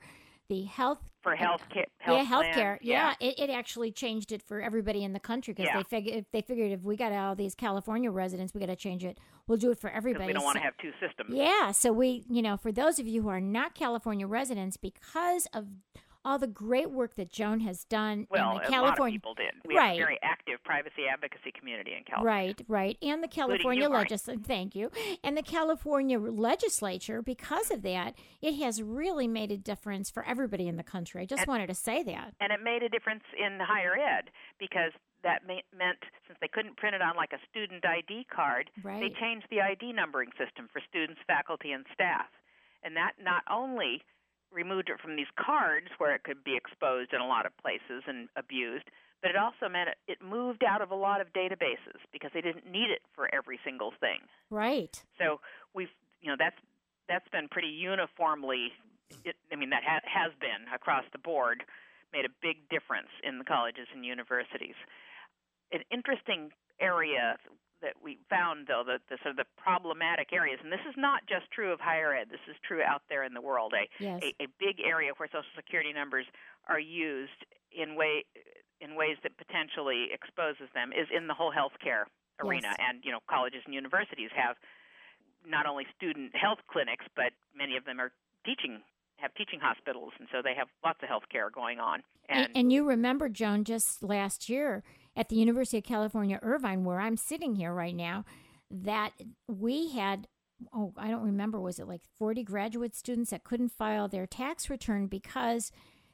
[0.50, 1.00] the health.
[1.22, 1.86] for health care.
[1.98, 2.54] Health yeah, healthcare.
[2.54, 5.78] plans, Yeah, it, it actually changed it for everybody in the country because Yeah.
[5.78, 8.76] they figured if they figured if we got all these California residents, we got to
[8.76, 9.18] change it.
[9.48, 10.28] We'll do it for everybody.
[10.28, 11.34] we don't want to have two systems.
[11.34, 15.48] Yeah, so we, you know, for those of you who are not California residents, because
[15.54, 15.66] of
[16.26, 19.20] all the great work that Joan has done Well, in the a lot of California,
[19.20, 19.54] people did.
[19.64, 19.88] We Right.
[19.90, 22.48] have a very active privacy advocacy community in California.
[22.48, 24.92] right, right, and the California legislature, thank you,
[25.24, 30.68] and the California legislature, because of that, it has really made a difference for everybody
[30.68, 31.22] in the country.
[31.22, 32.34] I just And- wanted to say that.
[32.40, 36.96] And it made a difference in higher ed because that meant since they couldn't print
[36.96, 41.22] it on like a student ID card, they changed the ID numbering system for students,
[41.28, 42.28] faculty, and staff.
[42.84, 44.04] And that not only
[44.56, 48.04] removed it from these cards where it could be exposed in a lot of places
[48.08, 48.88] and abused,
[49.22, 52.42] but it also meant it, it moved out of a lot of databases because they
[52.42, 54.24] didn't need it for every single thing.
[54.50, 55.04] Right.
[55.20, 55.42] So
[55.76, 55.92] we've,
[56.22, 56.58] you know, that's
[57.08, 58.72] that's been pretty uniformly.
[59.24, 61.64] It, I mean, that ha- has been across the board
[62.14, 64.76] made a big difference in the colleges and universities.
[65.72, 67.36] An interesting area
[67.82, 71.26] that we found, though, that the sort of the problematic areas, and this is not
[71.28, 72.28] just true of higher ed.
[72.30, 73.74] This is true out there in the world.
[73.74, 74.22] A Yes.
[74.24, 76.26] a, a big area where Social Security numbers
[76.68, 78.26] are used in way
[78.82, 82.06] in ways that potentially exposes them is in the whole healthcare
[82.44, 82.70] arena.
[82.72, 82.78] Yes.
[82.80, 84.58] And you know, colleges and universities have
[85.48, 88.12] not only student health clinics, but many of them are
[88.46, 88.82] teaching
[89.18, 92.04] have teaching hospitals, and so they have lots of health care going on.
[92.28, 94.84] And, and you remember, Joan, just last year
[95.16, 98.26] at the University of California, Irvine, where I'm sitting here right now,
[98.70, 99.12] that
[99.48, 100.28] we had,
[100.74, 104.70] oh, I don't remember, was it like 40 graduate students that couldn't file their tax
[104.70, 105.72] return because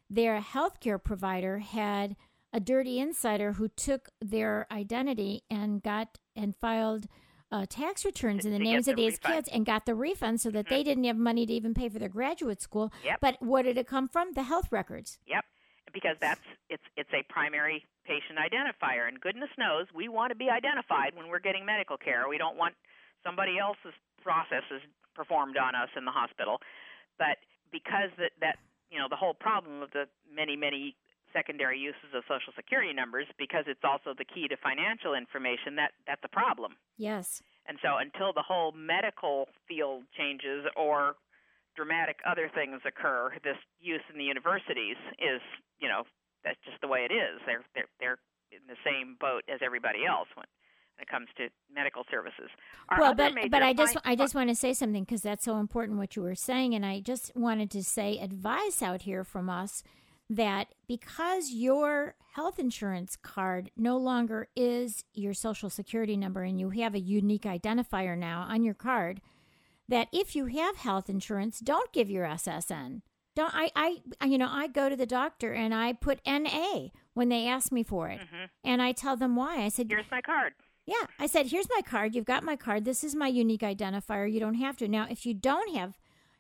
[0.10, 2.16] their healthcare provider had
[2.54, 7.06] a dirty insider who took their identity and got and filed
[7.50, 9.34] uh, tax returns To- in the names of the these refund.
[9.36, 12.00] kids and got the refund so that they didn't have money to even pay for
[12.00, 12.92] their graduate school.
[13.06, 13.18] Yep.
[13.22, 14.34] But what did it come from?
[14.34, 15.18] The health records.
[15.28, 15.44] Yep,
[15.94, 20.50] because that's it's it's a primary patient identifier, and goodness knows we want to be
[20.50, 22.28] identified when we're getting medical care.
[22.28, 22.76] We don't want
[23.24, 24.82] somebody else's processes
[25.16, 26.60] performed on us in the hospital.
[27.18, 27.38] But
[27.72, 28.58] because that that
[28.90, 30.96] you know the whole problem of the many many
[31.34, 35.92] secondary uses of social security numbers because it's also the key to financial information that
[36.06, 37.42] that's a problem Yes.
[37.68, 41.16] and so until the whole medical field changes or
[41.76, 45.42] dramatic other things occur, this use in the universities is,
[45.80, 46.04] you know,
[46.44, 47.40] that's just the way it is.
[47.46, 48.18] They're they're they're
[48.52, 50.46] in the same boat as everybody else when
[50.96, 52.50] when it comes to medical services.
[52.90, 55.58] Our well, but but I just I just want to say something because that's so
[55.58, 59.50] important what you were saying, and I just wanted to say advice out here from
[59.50, 59.84] us
[60.30, 66.70] that because your health insurance card no longer is your social security number and you
[66.70, 69.20] have a unique identifier now on your card
[69.92, 73.02] that if you have health insurance don't give your ssn
[73.36, 73.70] don't i
[74.22, 77.72] i you know i go to the doctor and i put na when they ask
[77.72, 78.50] me for it Mhm.
[78.64, 80.54] and i tell them why i said here's my card.
[80.88, 82.16] yeah, I said, here's my card.
[82.16, 82.84] You've got my card.
[82.86, 84.26] This is my unique identifier.
[84.30, 84.88] You don't have to.
[84.88, 85.92] Now, if you don't have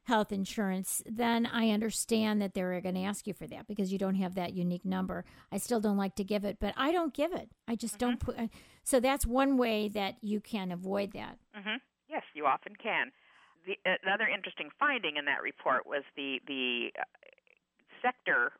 [0.06, 4.00] health insurance, then I understand that they're going to ask you for that because you
[4.00, 5.24] don't have that unique number.
[5.52, 7.50] I still don't like to give it, but I don't give it.
[7.68, 8.38] I just don't put.
[8.40, 8.48] uh,
[8.84, 11.38] So that's one way that you can avoid that.
[11.54, 11.78] hmm
[12.10, 13.12] Yes, you often can.
[13.66, 17.04] The, another interesting finding in that report was the the uh,
[18.02, 18.54] sector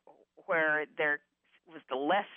[0.46, 1.20] where there
[1.68, 2.30] was the less.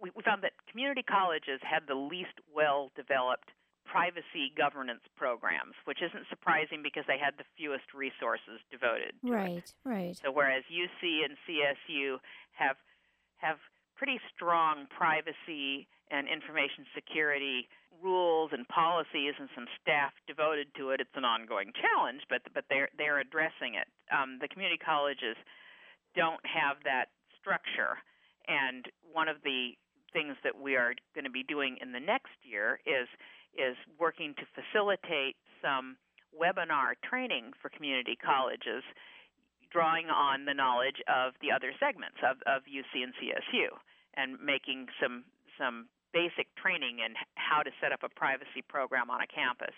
[0.00, 3.52] We, found that community colleges had the least well developed
[3.84, 9.34] privacy governance programs, which isn't surprising because they had the fewest resources devoted to it.
[9.34, 10.16] Right, right.
[10.16, 12.16] So whereas UC and CSU
[12.52, 12.76] have
[13.38, 13.58] have
[13.96, 17.68] pretty strong privacy and information security
[18.02, 22.64] rules and policies and some staff devoted to it, it's an ongoing challenge, but but
[22.68, 23.88] they're they're addressing it.
[24.10, 25.36] Um, the community colleges
[26.16, 28.00] don't have that structure,
[28.48, 29.76] and one of the
[30.12, 33.06] things that we are going to be doing in the next year is
[33.54, 35.96] is working to facilitate some
[36.30, 38.82] webinar training for community colleges
[39.70, 43.70] drawing on the knowledge of the other segments of, of UC and CSU
[44.14, 45.24] and making some
[45.58, 49.74] some basic training in how to set up a privacy program on a campus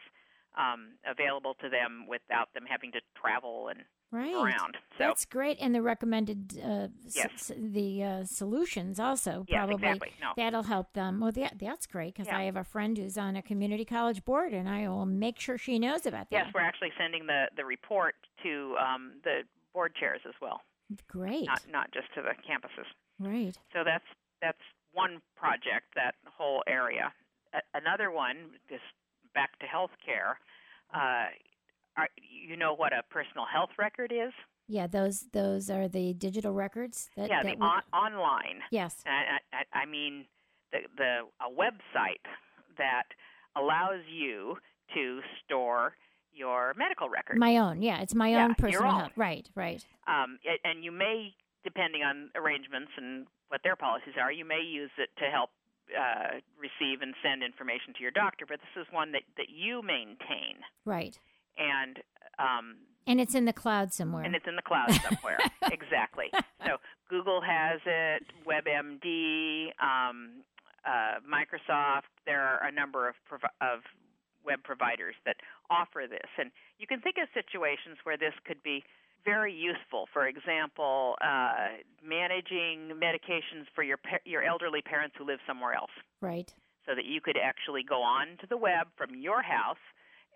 [0.58, 3.80] um, available to them without them having to travel and
[4.14, 4.34] Right.
[4.34, 4.76] around.
[4.98, 7.50] So That's great, and the recommended uh, Yes.
[7.50, 10.12] s- the uh, solutions also yes, probably exactly.
[10.20, 10.32] No.
[10.36, 11.18] that'll help them.
[11.20, 12.36] Well, that, that's great because Yeah.
[12.36, 15.56] I have a friend who's on a community college board, and I will make sure
[15.56, 16.36] she knows about that.
[16.44, 20.60] Yes, we're actually sending the, the report to um, the board chairs as well,
[21.08, 21.46] Great.
[21.46, 22.84] not not just to the campuses.
[23.18, 23.56] right.
[23.72, 24.04] So that's
[24.42, 24.60] that's
[24.92, 27.12] one project, that whole area.
[27.52, 28.36] A- another one,
[28.68, 28.82] just
[29.34, 30.34] back to healthcare.
[30.94, 31.26] Uh,
[31.96, 32.08] are,
[32.48, 34.32] you know what a personal health record is?
[34.68, 37.28] Yeah, those those are the digital records that.
[37.28, 38.60] yeah, that the on, online.
[38.70, 38.94] yes.
[39.06, 40.24] I, I, I mean,
[40.72, 42.24] the the a website
[42.78, 43.08] that
[43.56, 44.56] allows you
[44.94, 45.94] to store
[46.32, 47.38] your medical records.
[47.38, 47.82] My own.
[47.82, 48.98] Yeah, it's my Yeah, own your personal own.
[49.00, 49.12] health.
[49.16, 49.46] Right.
[49.54, 49.84] Right.
[50.06, 51.34] um, a- and you may,
[51.64, 55.50] depending on arrangements and what their policies are, you may use it to help
[55.92, 58.46] uh, receive and send information to your doctor.
[58.48, 61.18] But this is one that that you maintain, Right.
[61.58, 61.98] and
[62.38, 64.24] um, And it's in the cloud somewhere.
[64.24, 65.38] and it's in the cloud somewhere.
[65.72, 66.30] exactly.
[66.64, 66.78] So
[67.10, 70.42] Google has it, WebMD, um,
[70.86, 72.08] uh, Microsoft.
[72.26, 73.80] There are a number of provi- of
[74.44, 75.36] web providers that
[75.70, 78.82] offer this, and you can think of situations where this could be
[79.24, 80.06] very useful.
[80.12, 85.94] For example, uh, managing medications for your pa- your elderly parents who live somewhere else
[86.20, 86.52] right.
[86.86, 89.82] so that you could actually go on to the web from your house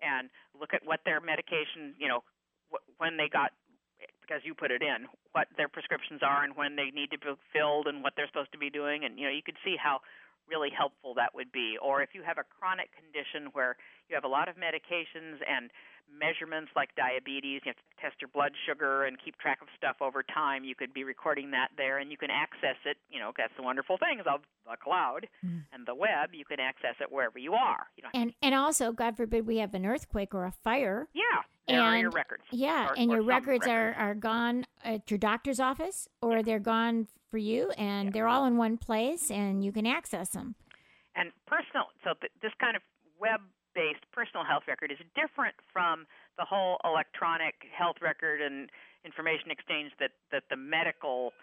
[0.01, 0.29] and
[0.59, 2.23] look at what their medication, you know,
[2.71, 3.51] wh- when they got
[4.21, 7.31] because you put it in, what their prescriptions are and when they need to be
[7.51, 9.99] filled and what they're supposed to be doing and you know, you could see how
[10.47, 11.75] really helpful that would be.
[11.81, 13.75] Or if you have a chronic condition where
[14.07, 15.69] you have a lot of medications and
[16.11, 19.97] measurements like diabetes, you have to test your blood sugar and keep track of stuff
[20.01, 23.31] over time, you could be recording that there and you can access it, you know,
[23.37, 25.63] that's the wonderful things of the cloud Mm.
[25.73, 27.87] and the web, you can access it wherever you are.
[27.95, 31.07] You know, And and also, God forbid, we have an earthquake or a fire.
[31.13, 31.23] yeah,
[31.69, 32.43] are your And- records.
[32.51, 36.41] Yeah, Or- and or your some records, Are, are gone at your doctor's office, or
[36.43, 40.55] they're gone for you, and they're all in one place, and you can access them.
[41.15, 42.83] and personal so th- this kind of
[43.19, 43.56] web-based
[44.17, 46.09] personal health record is different from
[46.41, 48.69] the whole electronic health record and
[49.05, 51.33] information exchange that that the medical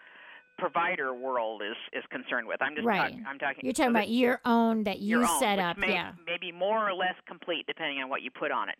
[0.59, 2.59] provider world is is concerned with.
[2.61, 3.15] I'm just Right.
[3.15, 5.77] talking I'm talking You're talking about your own that you own, set up.
[5.77, 8.75] may, yeah, maybe more or less complete depending on what you put on it.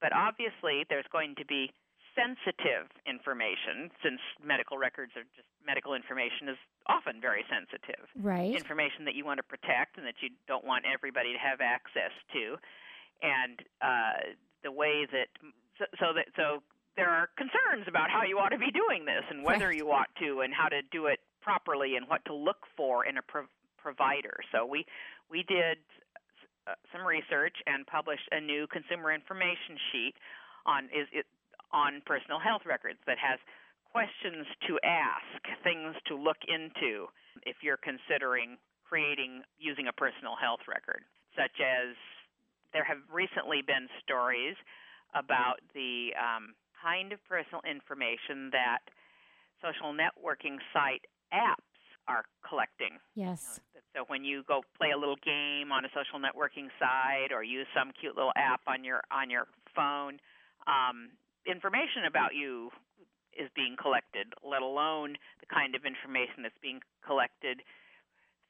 [0.00, 1.72] But obviously, there's going to be
[2.14, 8.54] sensitive information since medical records are just medical information is often very sensitive right.
[8.54, 12.10] information that you want to protect and that you don't want everybody to have access
[12.32, 12.56] to,
[13.22, 15.28] and uh, the way that
[15.78, 16.62] so, so that so
[16.96, 19.76] there are concerns about how you ought to be doing this and whether Right.
[19.76, 23.16] you ought to and how to do it properly and what to look for in
[23.16, 23.48] a pro-
[23.78, 24.36] provider.
[24.52, 24.84] So we
[25.30, 25.78] we did
[26.66, 30.14] uh, some research and published a new consumer information sheet
[30.66, 31.26] on is it
[31.72, 33.38] on personal health records that has
[33.90, 37.06] questions to ask, things to look into
[37.46, 41.02] if you're considering creating using a personal health record,
[41.38, 41.94] such as
[42.72, 44.56] there have recently been stories
[45.14, 48.80] about the um, kind of personal information that
[49.60, 51.04] social networking site
[51.34, 51.66] apps
[52.08, 52.98] are collecting.
[53.14, 53.60] Yes.
[53.94, 57.66] So when you go play a little game on a social networking site or use
[57.74, 60.18] some cute little app on your on your phone,
[60.66, 61.10] um,
[61.46, 62.70] information about you
[63.34, 64.32] is being collected.
[64.42, 67.62] Let alone the kind of information that's being collected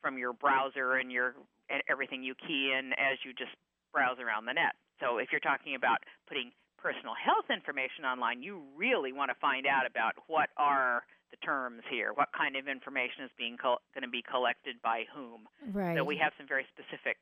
[0.01, 1.35] from your browser and your
[1.69, 3.57] and everything you key in as you just
[3.93, 4.75] browse around the net.
[5.01, 9.67] So if you're talking about putting personal health information online, you really want to find
[9.67, 14.03] out about what are the terms here, what kind of information is being co- going
[14.03, 15.47] to be collected by whom.
[15.73, 15.97] Right.
[15.97, 17.17] So we have some very specific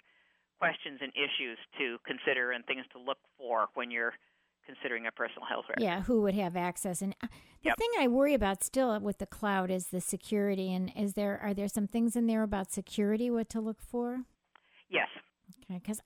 [0.59, 4.15] questions and issues to consider and things to look for when you're
[4.67, 5.83] considering a personal health record.
[5.83, 7.01] Yeah, who would have access?
[7.03, 7.29] And uh,
[7.63, 7.79] the Yep.
[7.79, 10.73] thing I worry about still with the cloud is the security.
[10.73, 13.31] And is there are there some things in there about security?
[13.31, 14.23] What to look for?
[14.89, 15.09] Yes.
[15.65, 16.01] Okay, because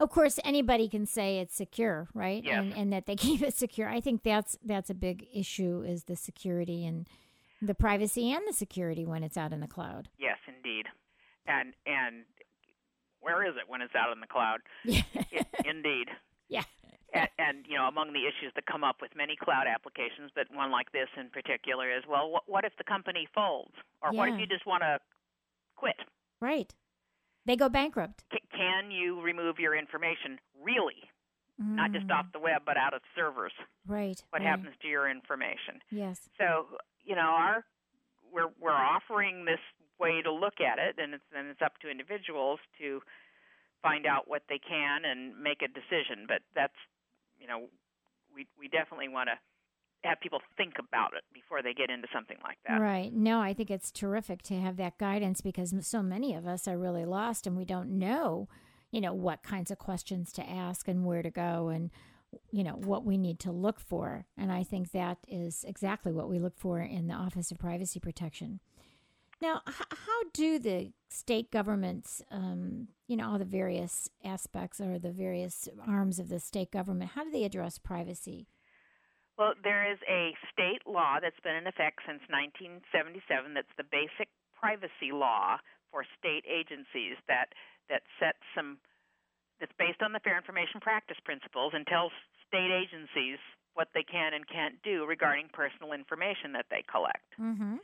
[0.00, 2.42] of course anybody can say it's secure, right?
[2.42, 2.58] Yes.
[2.58, 3.88] And and that they keep it secure.
[3.88, 7.06] I think that's that's a big issue is the security and
[7.62, 10.08] the privacy and the security when it's out in the cloud.
[10.18, 10.86] Yes, indeed.
[11.46, 12.24] And and
[13.20, 14.60] where is it when it's out in the cloud?
[14.84, 15.02] Yeah.
[15.64, 16.08] Indeed.
[16.48, 16.64] yeah.
[17.12, 20.46] And, and you know, among the issues that come up with many cloud applications, but
[20.54, 24.28] one like this in particular is, well, what, what if the company folds, or what
[24.28, 24.98] if you just want to
[25.76, 25.96] quit?
[26.40, 26.72] Right.
[27.46, 28.24] They go bankrupt.
[28.32, 31.08] C- can you remove your information really,
[31.58, 33.52] not just Mm, off the web, but out of servers?
[33.86, 34.22] Right.
[34.30, 34.48] What right.
[34.48, 35.82] happens to your information?
[35.90, 36.28] Yes.
[36.38, 36.66] So,
[37.04, 37.64] you know, our
[38.32, 39.60] we're we're offering this
[39.98, 43.02] way to look at it, and it's and it's up to individuals to
[43.82, 46.26] find out what they can and make a decision.
[46.28, 46.76] But that's,
[47.38, 47.68] you know,
[48.34, 49.38] we we definitely want to
[50.04, 52.80] have people think about it before they get into something like that.
[52.80, 53.12] Right.
[53.12, 56.78] No, I think it's terrific to have that guidance because so many of us are
[56.78, 58.48] really lost and we don't know,
[58.90, 61.90] you know, what kinds of questions to ask and where to go and,
[62.50, 64.26] you know, what we need to look for.
[64.38, 68.00] And I think that is exactly what we look for in the Office of Privacy
[68.00, 68.60] Protection.
[69.42, 74.98] Now, h- how do the state governments, um, you know, all the various aspects or
[74.98, 78.46] the various arms of the state government, how do they address privacy?
[79.40, 83.56] Well, there is a state law that's been in effect since 1977.
[83.56, 85.56] That's the basic privacy law
[85.88, 87.56] for state agencies that
[87.88, 88.76] that sets some
[89.56, 92.12] that's based on the Fair Information Practice principles and tells
[92.52, 93.40] state agencies
[93.72, 97.24] what they can and can't do regarding personal information that they collect.
[97.40, 97.80] Mm-hmm.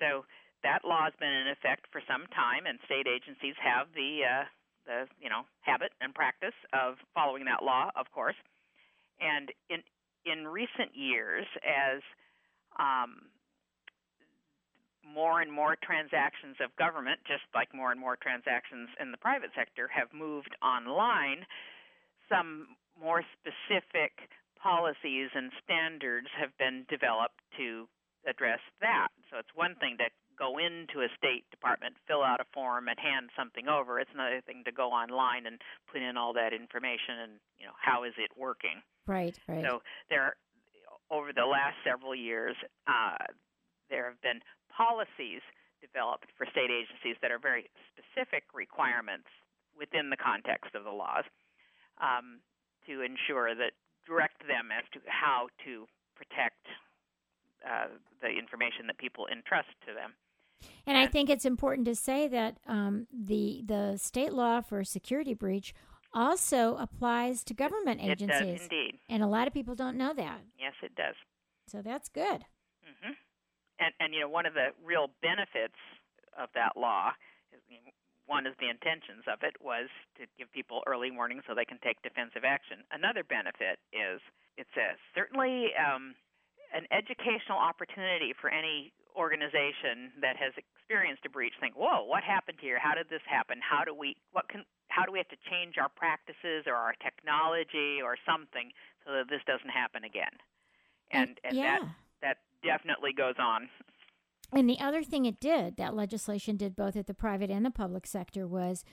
[0.00, 0.24] So
[0.64, 4.44] that law has been in effect for some time, and state agencies have the uh,
[4.88, 8.40] the you know habit and practice of following that law, of course.
[9.20, 9.84] And in
[10.26, 12.02] in recent years, as
[12.78, 13.30] um,
[15.06, 19.50] more and more transactions of government, just like more and more transactions in the private
[19.54, 21.46] sector, have moved online,
[22.28, 24.12] some more specific
[24.58, 27.86] policies and standards have been developed to
[28.26, 29.08] address that.
[29.30, 32.98] So it's one thing to go into a state department, fill out a form, and
[32.98, 34.00] hand something over.
[34.00, 35.60] It's another thing to go online and
[35.90, 38.82] put in all that information and you know how is it working.
[39.06, 39.64] Right, right.
[39.64, 39.80] So
[40.10, 40.36] there,
[41.10, 43.24] over the last several years, uh,
[43.90, 44.40] there have been
[44.74, 45.42] policies
[45.80, 49.28] developed for state agencies that are very specific requirements
[49.78, 51.24] within the context of the laws
[52.02, 52.40] um,
[52.86, 53.72] to ensure that
[54.06, 55.86] direct them as to how to
[56.16, 56.64] protect
[57.62, 57.88] uh,
[58.22, 60.14] the information that people entrust to them.
[60.86, 65.34] And I think it's important to say that um, the the state law for security
[65.34, 65.74] breach
[66.16, 68.40] also applies to government agencies.
[68.40, 68.98] It does indeed.
[69.08, 70.40] and a lot of people don't know that.
[70.58, 71.14] Yes, it does.
[71.68, 72.48] So that's good.
[72.82, 73.12] Mm-hmm.
[73.78, 75.76] And and you know one of the real benefits
[76.40, 77.12] of that law
[77.52, 77.60] is
[78.26, 79.86] one is the intentions of it was
[80.18, 82.82] to give people early warning so they can take defensive action.
[82.90, 84.18] Another benefit is
[84.56, 86.16] it's a certainly um,
[86.74, 91.54] an educational opportunity for any organization that has experienced a breach.
[91.60, 92.78] Think, whoa, what happened here?
[92.82, 93.60] How did this happen?
[93.62, 94.64] How do we what can
[94.96, 98.72] how do we have to change our practices or our technology or something
[99.04, 100.32] so that this doesn't happen again?
[101.10, 101.78] And and yeah.
[101.80, 101.88] that
[102.22, 103.68] that definitely goes on.
[104.52, 107.70] And the other thing it did, that legislation did both at the private and the
[107.70, 108.84] public sector, was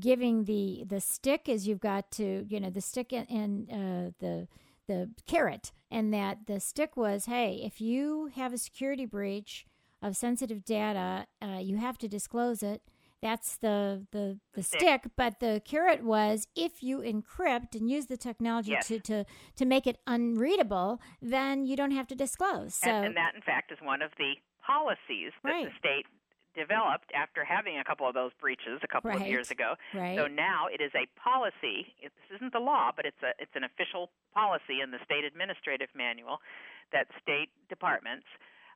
[0.00, 4.10] giving the the stick as you've got to, you know, the stick and, and uh,
[4.18, 4.48] the
[4.88, 9.66] the carrot, and that the stick was, hey, if you have a security breach
[10.00, 12.82] of sensitive data, uh, you have to disclose it.
[13.20, 14.80] That's the the the stick.
[14.80, 18.86] stick, but the carrot was if you encrypt and use the technology Yes.
[18.88, 19.24] to, to
[19.56, 22.74] to make it unreadable, then you don't have to disclose.
[22.76, 25.64] So and, and that, in fact, is one of the policies that Right.
[25.66, 26.06] the state
[26.54, 29.20] developed after having a couple of those breaches a couple right.
[29.20, 29.74] of years ago.
[29.94, 30.16] Right.
[30.16, 31.94] So now it is a policy.
[32.02, 35.88] This isn't the law, but it's a it's an official policy in the state administrative
[35.94, 36.38] manual
[36.92, 38.26] that state departments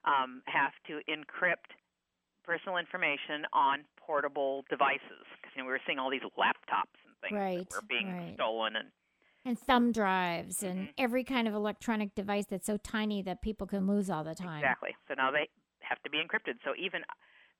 [0.04, 1.74] um, have to encrypt
[2.44, 5.24] personal information on portable devices.
[5.36, 7.68] Because you know we were seeing all these laptops and things right.
[7.68, 8.34] that were being right.
[8.34, 8.88] stolen and
[9.44, 10.94] and thumb drives and Mhm.
[10.98, 14.58] every kind of electronic device that's so tiny that people can lose all the time.
[14.62, 14.94] Exactly.
[15.08, 15.48] So now they
[15.80, 16.62] have to be encrypted.
[16.64, 17.02] So even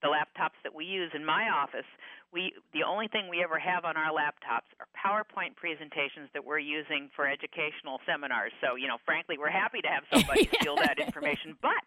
[0.01, 1.87] the laptops that we use in my office,
[2.33, 6.61] we the only thing we ever have on our laptops are PowerPoint presentations that we're
[6.61, 8.53] using for educational seminars.
[8.61, 11.83] So, you know, frankly, we're happy to have somebody steal that information, but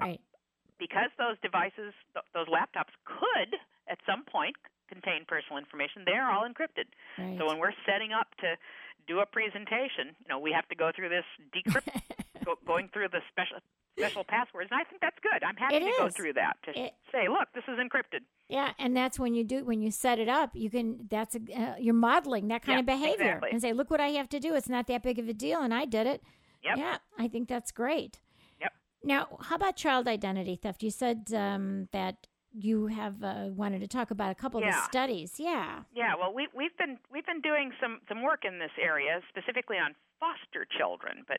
[0.00, 0.20] Right.
[0.80, 3.54] because those devices, th- those laptops could
[3.88, 4.56] at some point
[4.88, 6.88] contain personal information, they're all encrypted.
[7.18, 7.36] Right.
[7.38, 8.56] So when we're setting up to
[9.06, 11.24] do a presentation, you know, we have to go through this
[11.54, 11.88] decrypt
[12.44, 13.58] go, going through the special
[13.98, 15.42] special passwords, and I think that's good.
[15.42, 18.20] I'm happy It to go through that to It- say, look, this is encrypted.
[18.48, 20.50] yeah, and that's when you do when you set it up.
[20.54, 23.50] You can that's a, uh, you're modeling that kind Yeah, of behavior exactly.
[23.50, 24.54] and say, look what I have to do.
[24.54, 26.22] It's not that big of a deal, and I did it.
[26.62, 26.76] Yep.
[26.78, 28.20] Yeah, I think that's great.
[28.60, 28.72] Yep.
[29.02, 30.82] Now, how about child identity theft?
[30.84, 34.82] You said um, that you have uh, wanted to talk about a couple of the
[34.84, 35.34] studies.
[35.38, 35.82] Yeah.
[35.94, 39.76] Yeah, well, we we've been we've been doing some some work in this area, specifically
[39.76, 41.24] on foster children.
[41.28, 41.38] But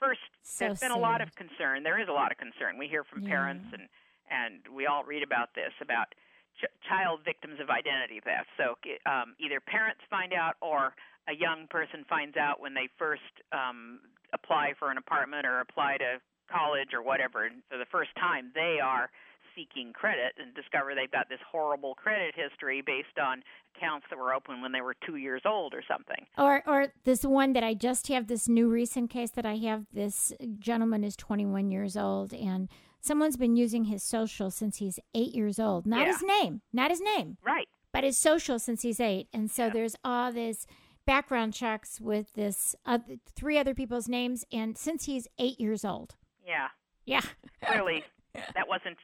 [0.00, 1.82] first, So there's been a lot of concern.
[1.82, 2.78] There is a lot of concern.
[2.78, 3.28] We hear from Yeah.
[3.30, 3.88] parents and
[4.30, 6.14] and we all read about this about
[6.60, 8.48] ch- child victims of identity theft.
[8.56, 8.76] So
[9.10, 10.94] um, either parents find out or
[11.28, 14.00] a young person finds out when they first um,
[14.32, 16.20] apply for an apartment or apply to
[16.50, 17.44] college or whatever.
[17.44, 19.10] And for the first time, they are
[19.58, 23.42] seeking credit and discover they've got this horrible credit history based on
[23.76, 26.26] accounts that were open when they were two years old or something.
[26.36, 29.86] Or, or this one that I just have this new recent case that I have.
[29.92, 32.68] This gentleman is 21 years old, and
[33.00, 35.86] someone's been using his social since he's eight years old.
[35.86, 36.12] Not Yeah.
[36.12, 37.68] his name, not his name, Right.
[37.92, 39.28] but his social since he's eight.
[39.32, 39.70] And so Yeah.
[39.72, 40.66] there's all this
[41.04, 42.98] background checks with this uh,
[43.34, 46.14] three other people's names, and since he's eight years old.
[46.46, 46.68] Yeah.
[47.06, 47.22] Yeah.
[47.64, 48.04] Clearly,
[48.54, 48.98] that wasn't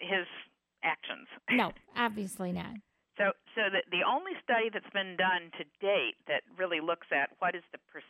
[0.00, 0.26] his
[0.82, 1.26] actions.
[1.50, 2.74] no, obviously not.
[3.18, 7.30] So, so the the only study that's been done to date that really looks at
[7.40, 8.00] what is the per,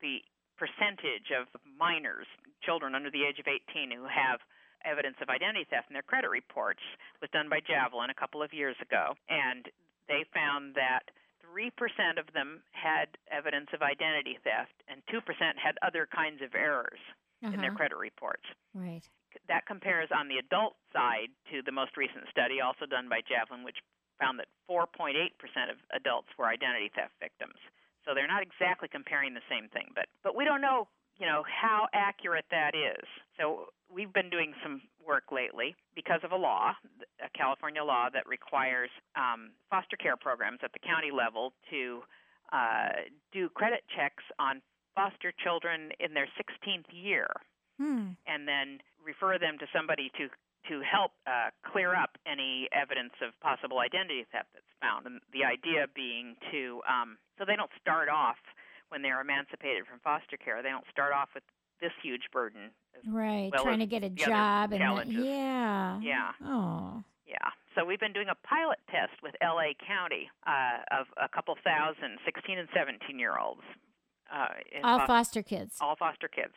[0.00, 0.24] the
[0.56, 1.44] percentage of
[1.76, 2.26] minors,
[2.64, 4.40] children under the age of 18, who have
[4.88, 6.80] evidence of identity theft in their credit reports
[7.20, 9.68] was done by Javelin a couple of years ago, and
[10.08, 11.10] they found that
[11.44, 16.40] three percent of them had evidence of identity theft, and two percent had other kinds
[16.40, 17.00] of errors
[17.42, 17.76] in their Uh-huh.
[17.76, 19.04] credit reports Right.
[19.48, 23.64] That compares on the adult side to the most recent study, also done by Javelin,
[23.64, 23.78] which
[24.18, 25.14] found that 4.8%
[25.68, 27.58] of adults were identity theft victims.
[28.04, 30.86] So they're not exactly comparing the same thing, but but we don't know,
[31.18, 33.02] you know, how accurate that is.
[33.38, 36.72] So we've been doing some work lately because of a law,
[37.18, 42.02] a California law that requires um, foster care programs at the county level to
[42.52, 44.62] uh, do credit checks on
[44.94, 47.26] foster children in their 16th year
[47.78, 48.16] Hmm.
[48.26, 50.28] and then refer them to somebody to
[50.68, 55.06] to help uh, clear up any evidence of possible identity theft that's found.
[55.06, 58.36] And the idea being to um, so they don't start off
[58.88, 60.62] when they're emancipated from foster care.
[60.62, 61.44] They don't start off with
[61.80, 62.70] this huge burden.
[63.06, 63.50] Right.
[63.52, 64.80] well Trying to get a job and
[65.12, 66.00] yeah.
[66.00, 66.30] Yeah.
[66.44, 67.04] Oh.
[67.26, 67.50] yeah.
[67.74, 69.76] So we've been doing a pilot test with L.A.
[69.86, 73.60] County uh, of a couple thousand 16 and 17 year olds.
[74.32, 74.48] Uh,
[74.82, 75.76] All fos- foster kids.
[75.80, 76.54] all foster kids.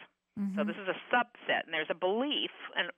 [0.55, 0.67] So Mhm.
[0.67, 2.91] this is a subset, and there's a belief, and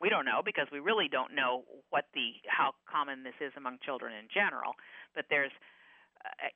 [0.00, 3.78] we don't know because we really don't know what the how common this is among
[3.80, 4.74] children in general.
[5.14, 5.52] But there's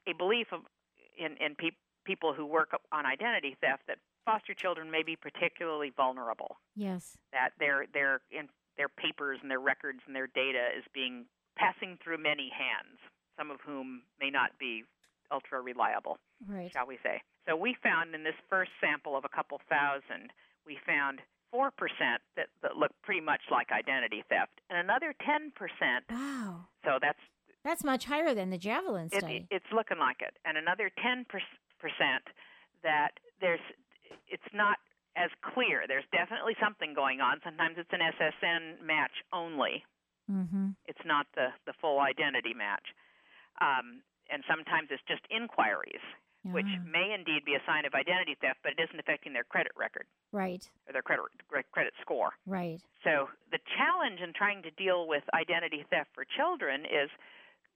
[0.06, 0.62] a, a belief of
[1.16, 5.90] in in pe- people who work on identity theft that foster children may be particularly
[5.90, 6.58] vulnerable.
[6.74, 7.16] Yes.
[7.32, 11.26] That their their in their papers and their records and their data is being
[11.56, 12.98] passing through many hands,
[13.38, 14.84] some of whom may not be
[15.30, 16.70] ultra reliable Right.
[16.72, 17.22] shall we say.
[17.48, 20.30] So we found in this first sample of a couple thousand,
[20.66, 21.20] we found
[21.52, 21.68] 4%
[22.36, 25.50] that, that looked pretty much like identity theft, and another 10%.
[26.10, 26.66] Wow.
[26.84, 27.18] So that's
[27.64, 29.46] That's much higher than the javelin it, study.
[29.50, 31.24] it's looking like it, and another 10%
[32.82, 33.60] that there's
[34.28, 34.78] it's not
[35.16, 35.84] as clear.
[35.86, 37.40] There's definitely something going on.
[37.44, 39.84] Sometimes it's an SSN match only.
[40.30, 40.70] mm-hmm.
[40.86, 42.86] It's not the the full identity match.
[43.60, 46.00] Um, and sometimes it's just inquiries,
[46.44, 49.44] which Ah, may indeed be a sign of identity theft, but it isn't affecting their
[49.44, 50.68] credit record right.
[50.86, 51.24] or their credit
[51.70, 52.32] credit score.
[52.46, 52.80] Right.
[53.04, 57.10] So the challenge in trying to deal with identity theft for children is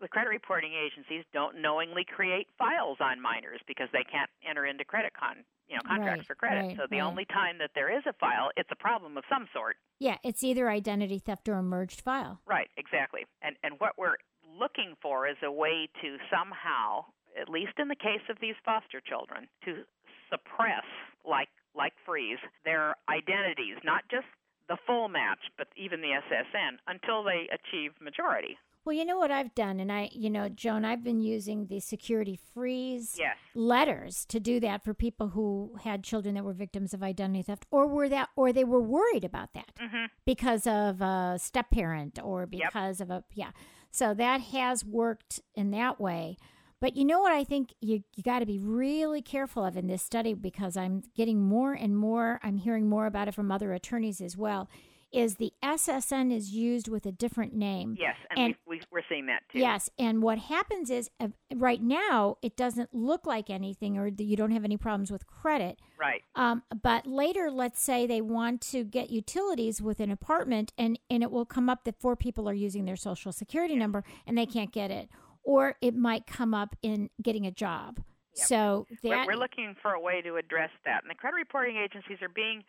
[0.00, 4.84] the credit reporting agencies don't knowingly create files on minors because they can't enter into
[4.84, 6.60] credit con you know contracts Right, for credit.
[6.66, 7.06] right, so the right.
[7.06, 9.76] only time that there is a file, it's a problem of some sort.
[9.98, 12.40] Yeah, it's either identity theft or a merged file.
[12.46, 13.26] Right, exactly.
[13.42, 14.16] And and what we're
[14.58, 17.04] looking for is a way to somehow,
[17.40, 19.82] at least in the case of these foster children, to
[20.30, 20.84] suppress
[21.28, 24.24] like like freeze their identities, not just
[24.68, 28.56] the full match, but even the SSN until they achieve majority.
[28.84, 31.80] Well, you know what I've done, and I, you know, Joan, I've been using the
[31.80, 33.36] security freeze Yes.
[33.54, 37.66] letters to do that for people who had children that were victims of identity theft,
[37.72, 40.08] or were that, or they were worried about that Mhm.
[40.24, 43.50] because of a step parent or because of a yeah.
[43.90, 46.36] So that has worked in that way.
[46.80, 49.86] But you know what I think you you got to be really careful of in
[49.86, 53.72] this study because I'm getting more and more I'm hearing more about it from other
[53.72, 54.68] attorneys as well
[55.12, 57.96] is the SSN is used with a different name.
[57.98, 59.60] Yes, and, And- we, we we're seeing that too.
[59.60, 64.36] Yes, and what happens is uh, right now it doesn't look like anything, or you
[64.36, 65.78] don't have any problems with credit.
[65.98, 66.22] Right.
[66.34, 71.22] Um, but later, let's say they want to get utilities with an apartment, and and
[71.22, 74.46] it will come up that four people are using their social security number and they
[74.46, 75.08] can't get it,
[75.46, 78.02] or it might come up in getting a job.
[78.34, 78.46] Yep.
[78.48, 81.78] So We're, that we're looking for a way to address that, and the credit reporting
[81.78, 82.64] agencies are being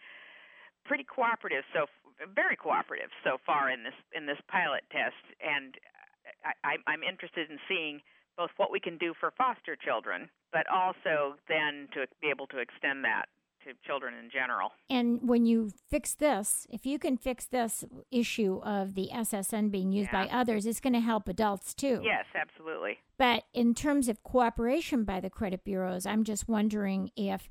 [0.86, 1.88] pretty cooperative, so
[2.34, 5.20] very cooperative so far in this in this pilot test.
[5.44, 5.76] And
[6.64, 8.00] I, I'm interested in seeing
[8.38, 12.60] both what we can do for foster children, but also then to be able to
[12.60, 13.26] extend that
[13.68, 14.72] to children in general.
[14.90, 19.92] and when you fix this, if you can fix this issue of the SSN being
[19.92, 22.02] used by others, it's going to help adults too.
[22.04, 22.98] Yes, absolutely.
[23.18, 27.50] But in terms of cooperation by the credit bureaus, I'm just wondering if,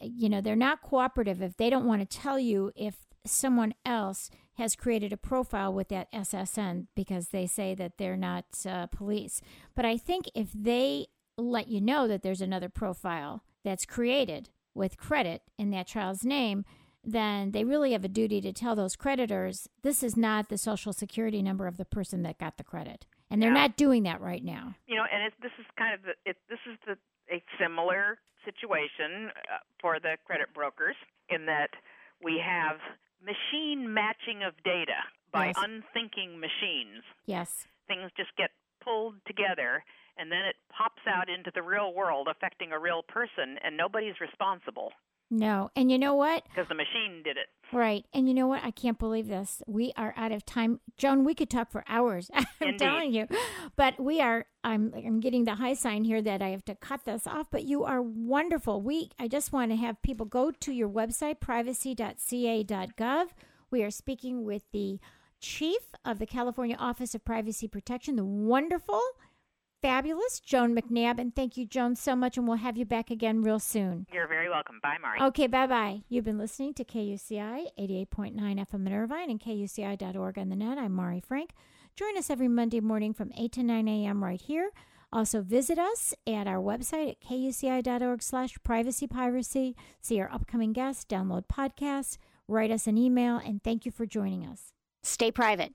[0.00, 4.30] you know, they're not cooperative if they don't want to tell you if someone else
[4.54, 9.40] has created a profile with that SSN because they say that they're not uh, police.
[9.74, 11.06] But I think if they
[11.36, 16.64] let you know that there's another profile that's created with credit in that child's name,
[17.02, 20.92] then they really have a duty to tell those creditors this is not the social
[20.92, 23.06] security number of the person that got the credit.
[23.30, 23.62] And they're Yeah.
[23.62, 24.74] not doing that right now.
[24.86, 26.96] you know, and it, this is kind of the, it, this is the
[27.34, 30.96] a similar situation uh, for the credit brokers
[31.30, 31.70] in that
[32.22, 32.76] we have
[33.24, 35.00] machine matching of data
[35.32, 35.56] by Yes.
[35.58, 37.02] unthinking machines.
[37.26, 37.66] Yes.
[37.88, 38.50] Things just get
[38.82, 39.82] pulled together
[40.18, 41.12] and then it pops mm.
[41.12, 44.92] out into the real world affecting a real person and nobody's responsible
[45.30, 45.70] No.
[45.74, 46.44] And you know what?
[46.44, 47.48] because the machine did it.
[47.72, 48.04] Right.
[48.12, 48.62] And you know what?
[48.62, 49.62] I can't believe this.
[49.66, 50.80] We are out of time.
[50.96, 52.30] Joan, we could talk for hours.
[52.34, 52.78] I'm Indeed.
[52.78, 53.26] telling you.
[53.74, 57.04] But we are I'm I'm getting the high sign here that I have to cut
[57.04, 58.80] this off, but you are wonderful.
[58.80, 63.26] We I just want to have people go to your website privacy.ca.gov.
[63.70, 65.00] We are speaking with the
[65.40, 69.02] chief of the California Office of Privacy Protection, the wonderful
[69.84, 73.42] fabulous Joan McNabb and thank you Joan so much and we'll have you back again
[73.42, 74.06] real soon.
[74.10, 74.80] You're very welcome.
[74.82, 75.20] Bye, Mari.
[75.20, 76.00] Okay, bye bye.
[76.08, 80.78] You've been listening to KUCI 88.9 FM in Irvine and KUCI.org on the net.
[80.78, 81.50] I'm Mari Frank.
[81.96, 84.24] Join us every Monday morning from 8 to 9 a.m.
[84.24, 84.70] right here.
[85.12, 89.76] Also, visit us at our website at kuci.org slash privacy piracy.
[90.00, 92.16] See our upcoming guests, download podcasts,
[92.48, 94.72] write us an email, and thank you for joining us.
[95.02, 95.74] Stay private.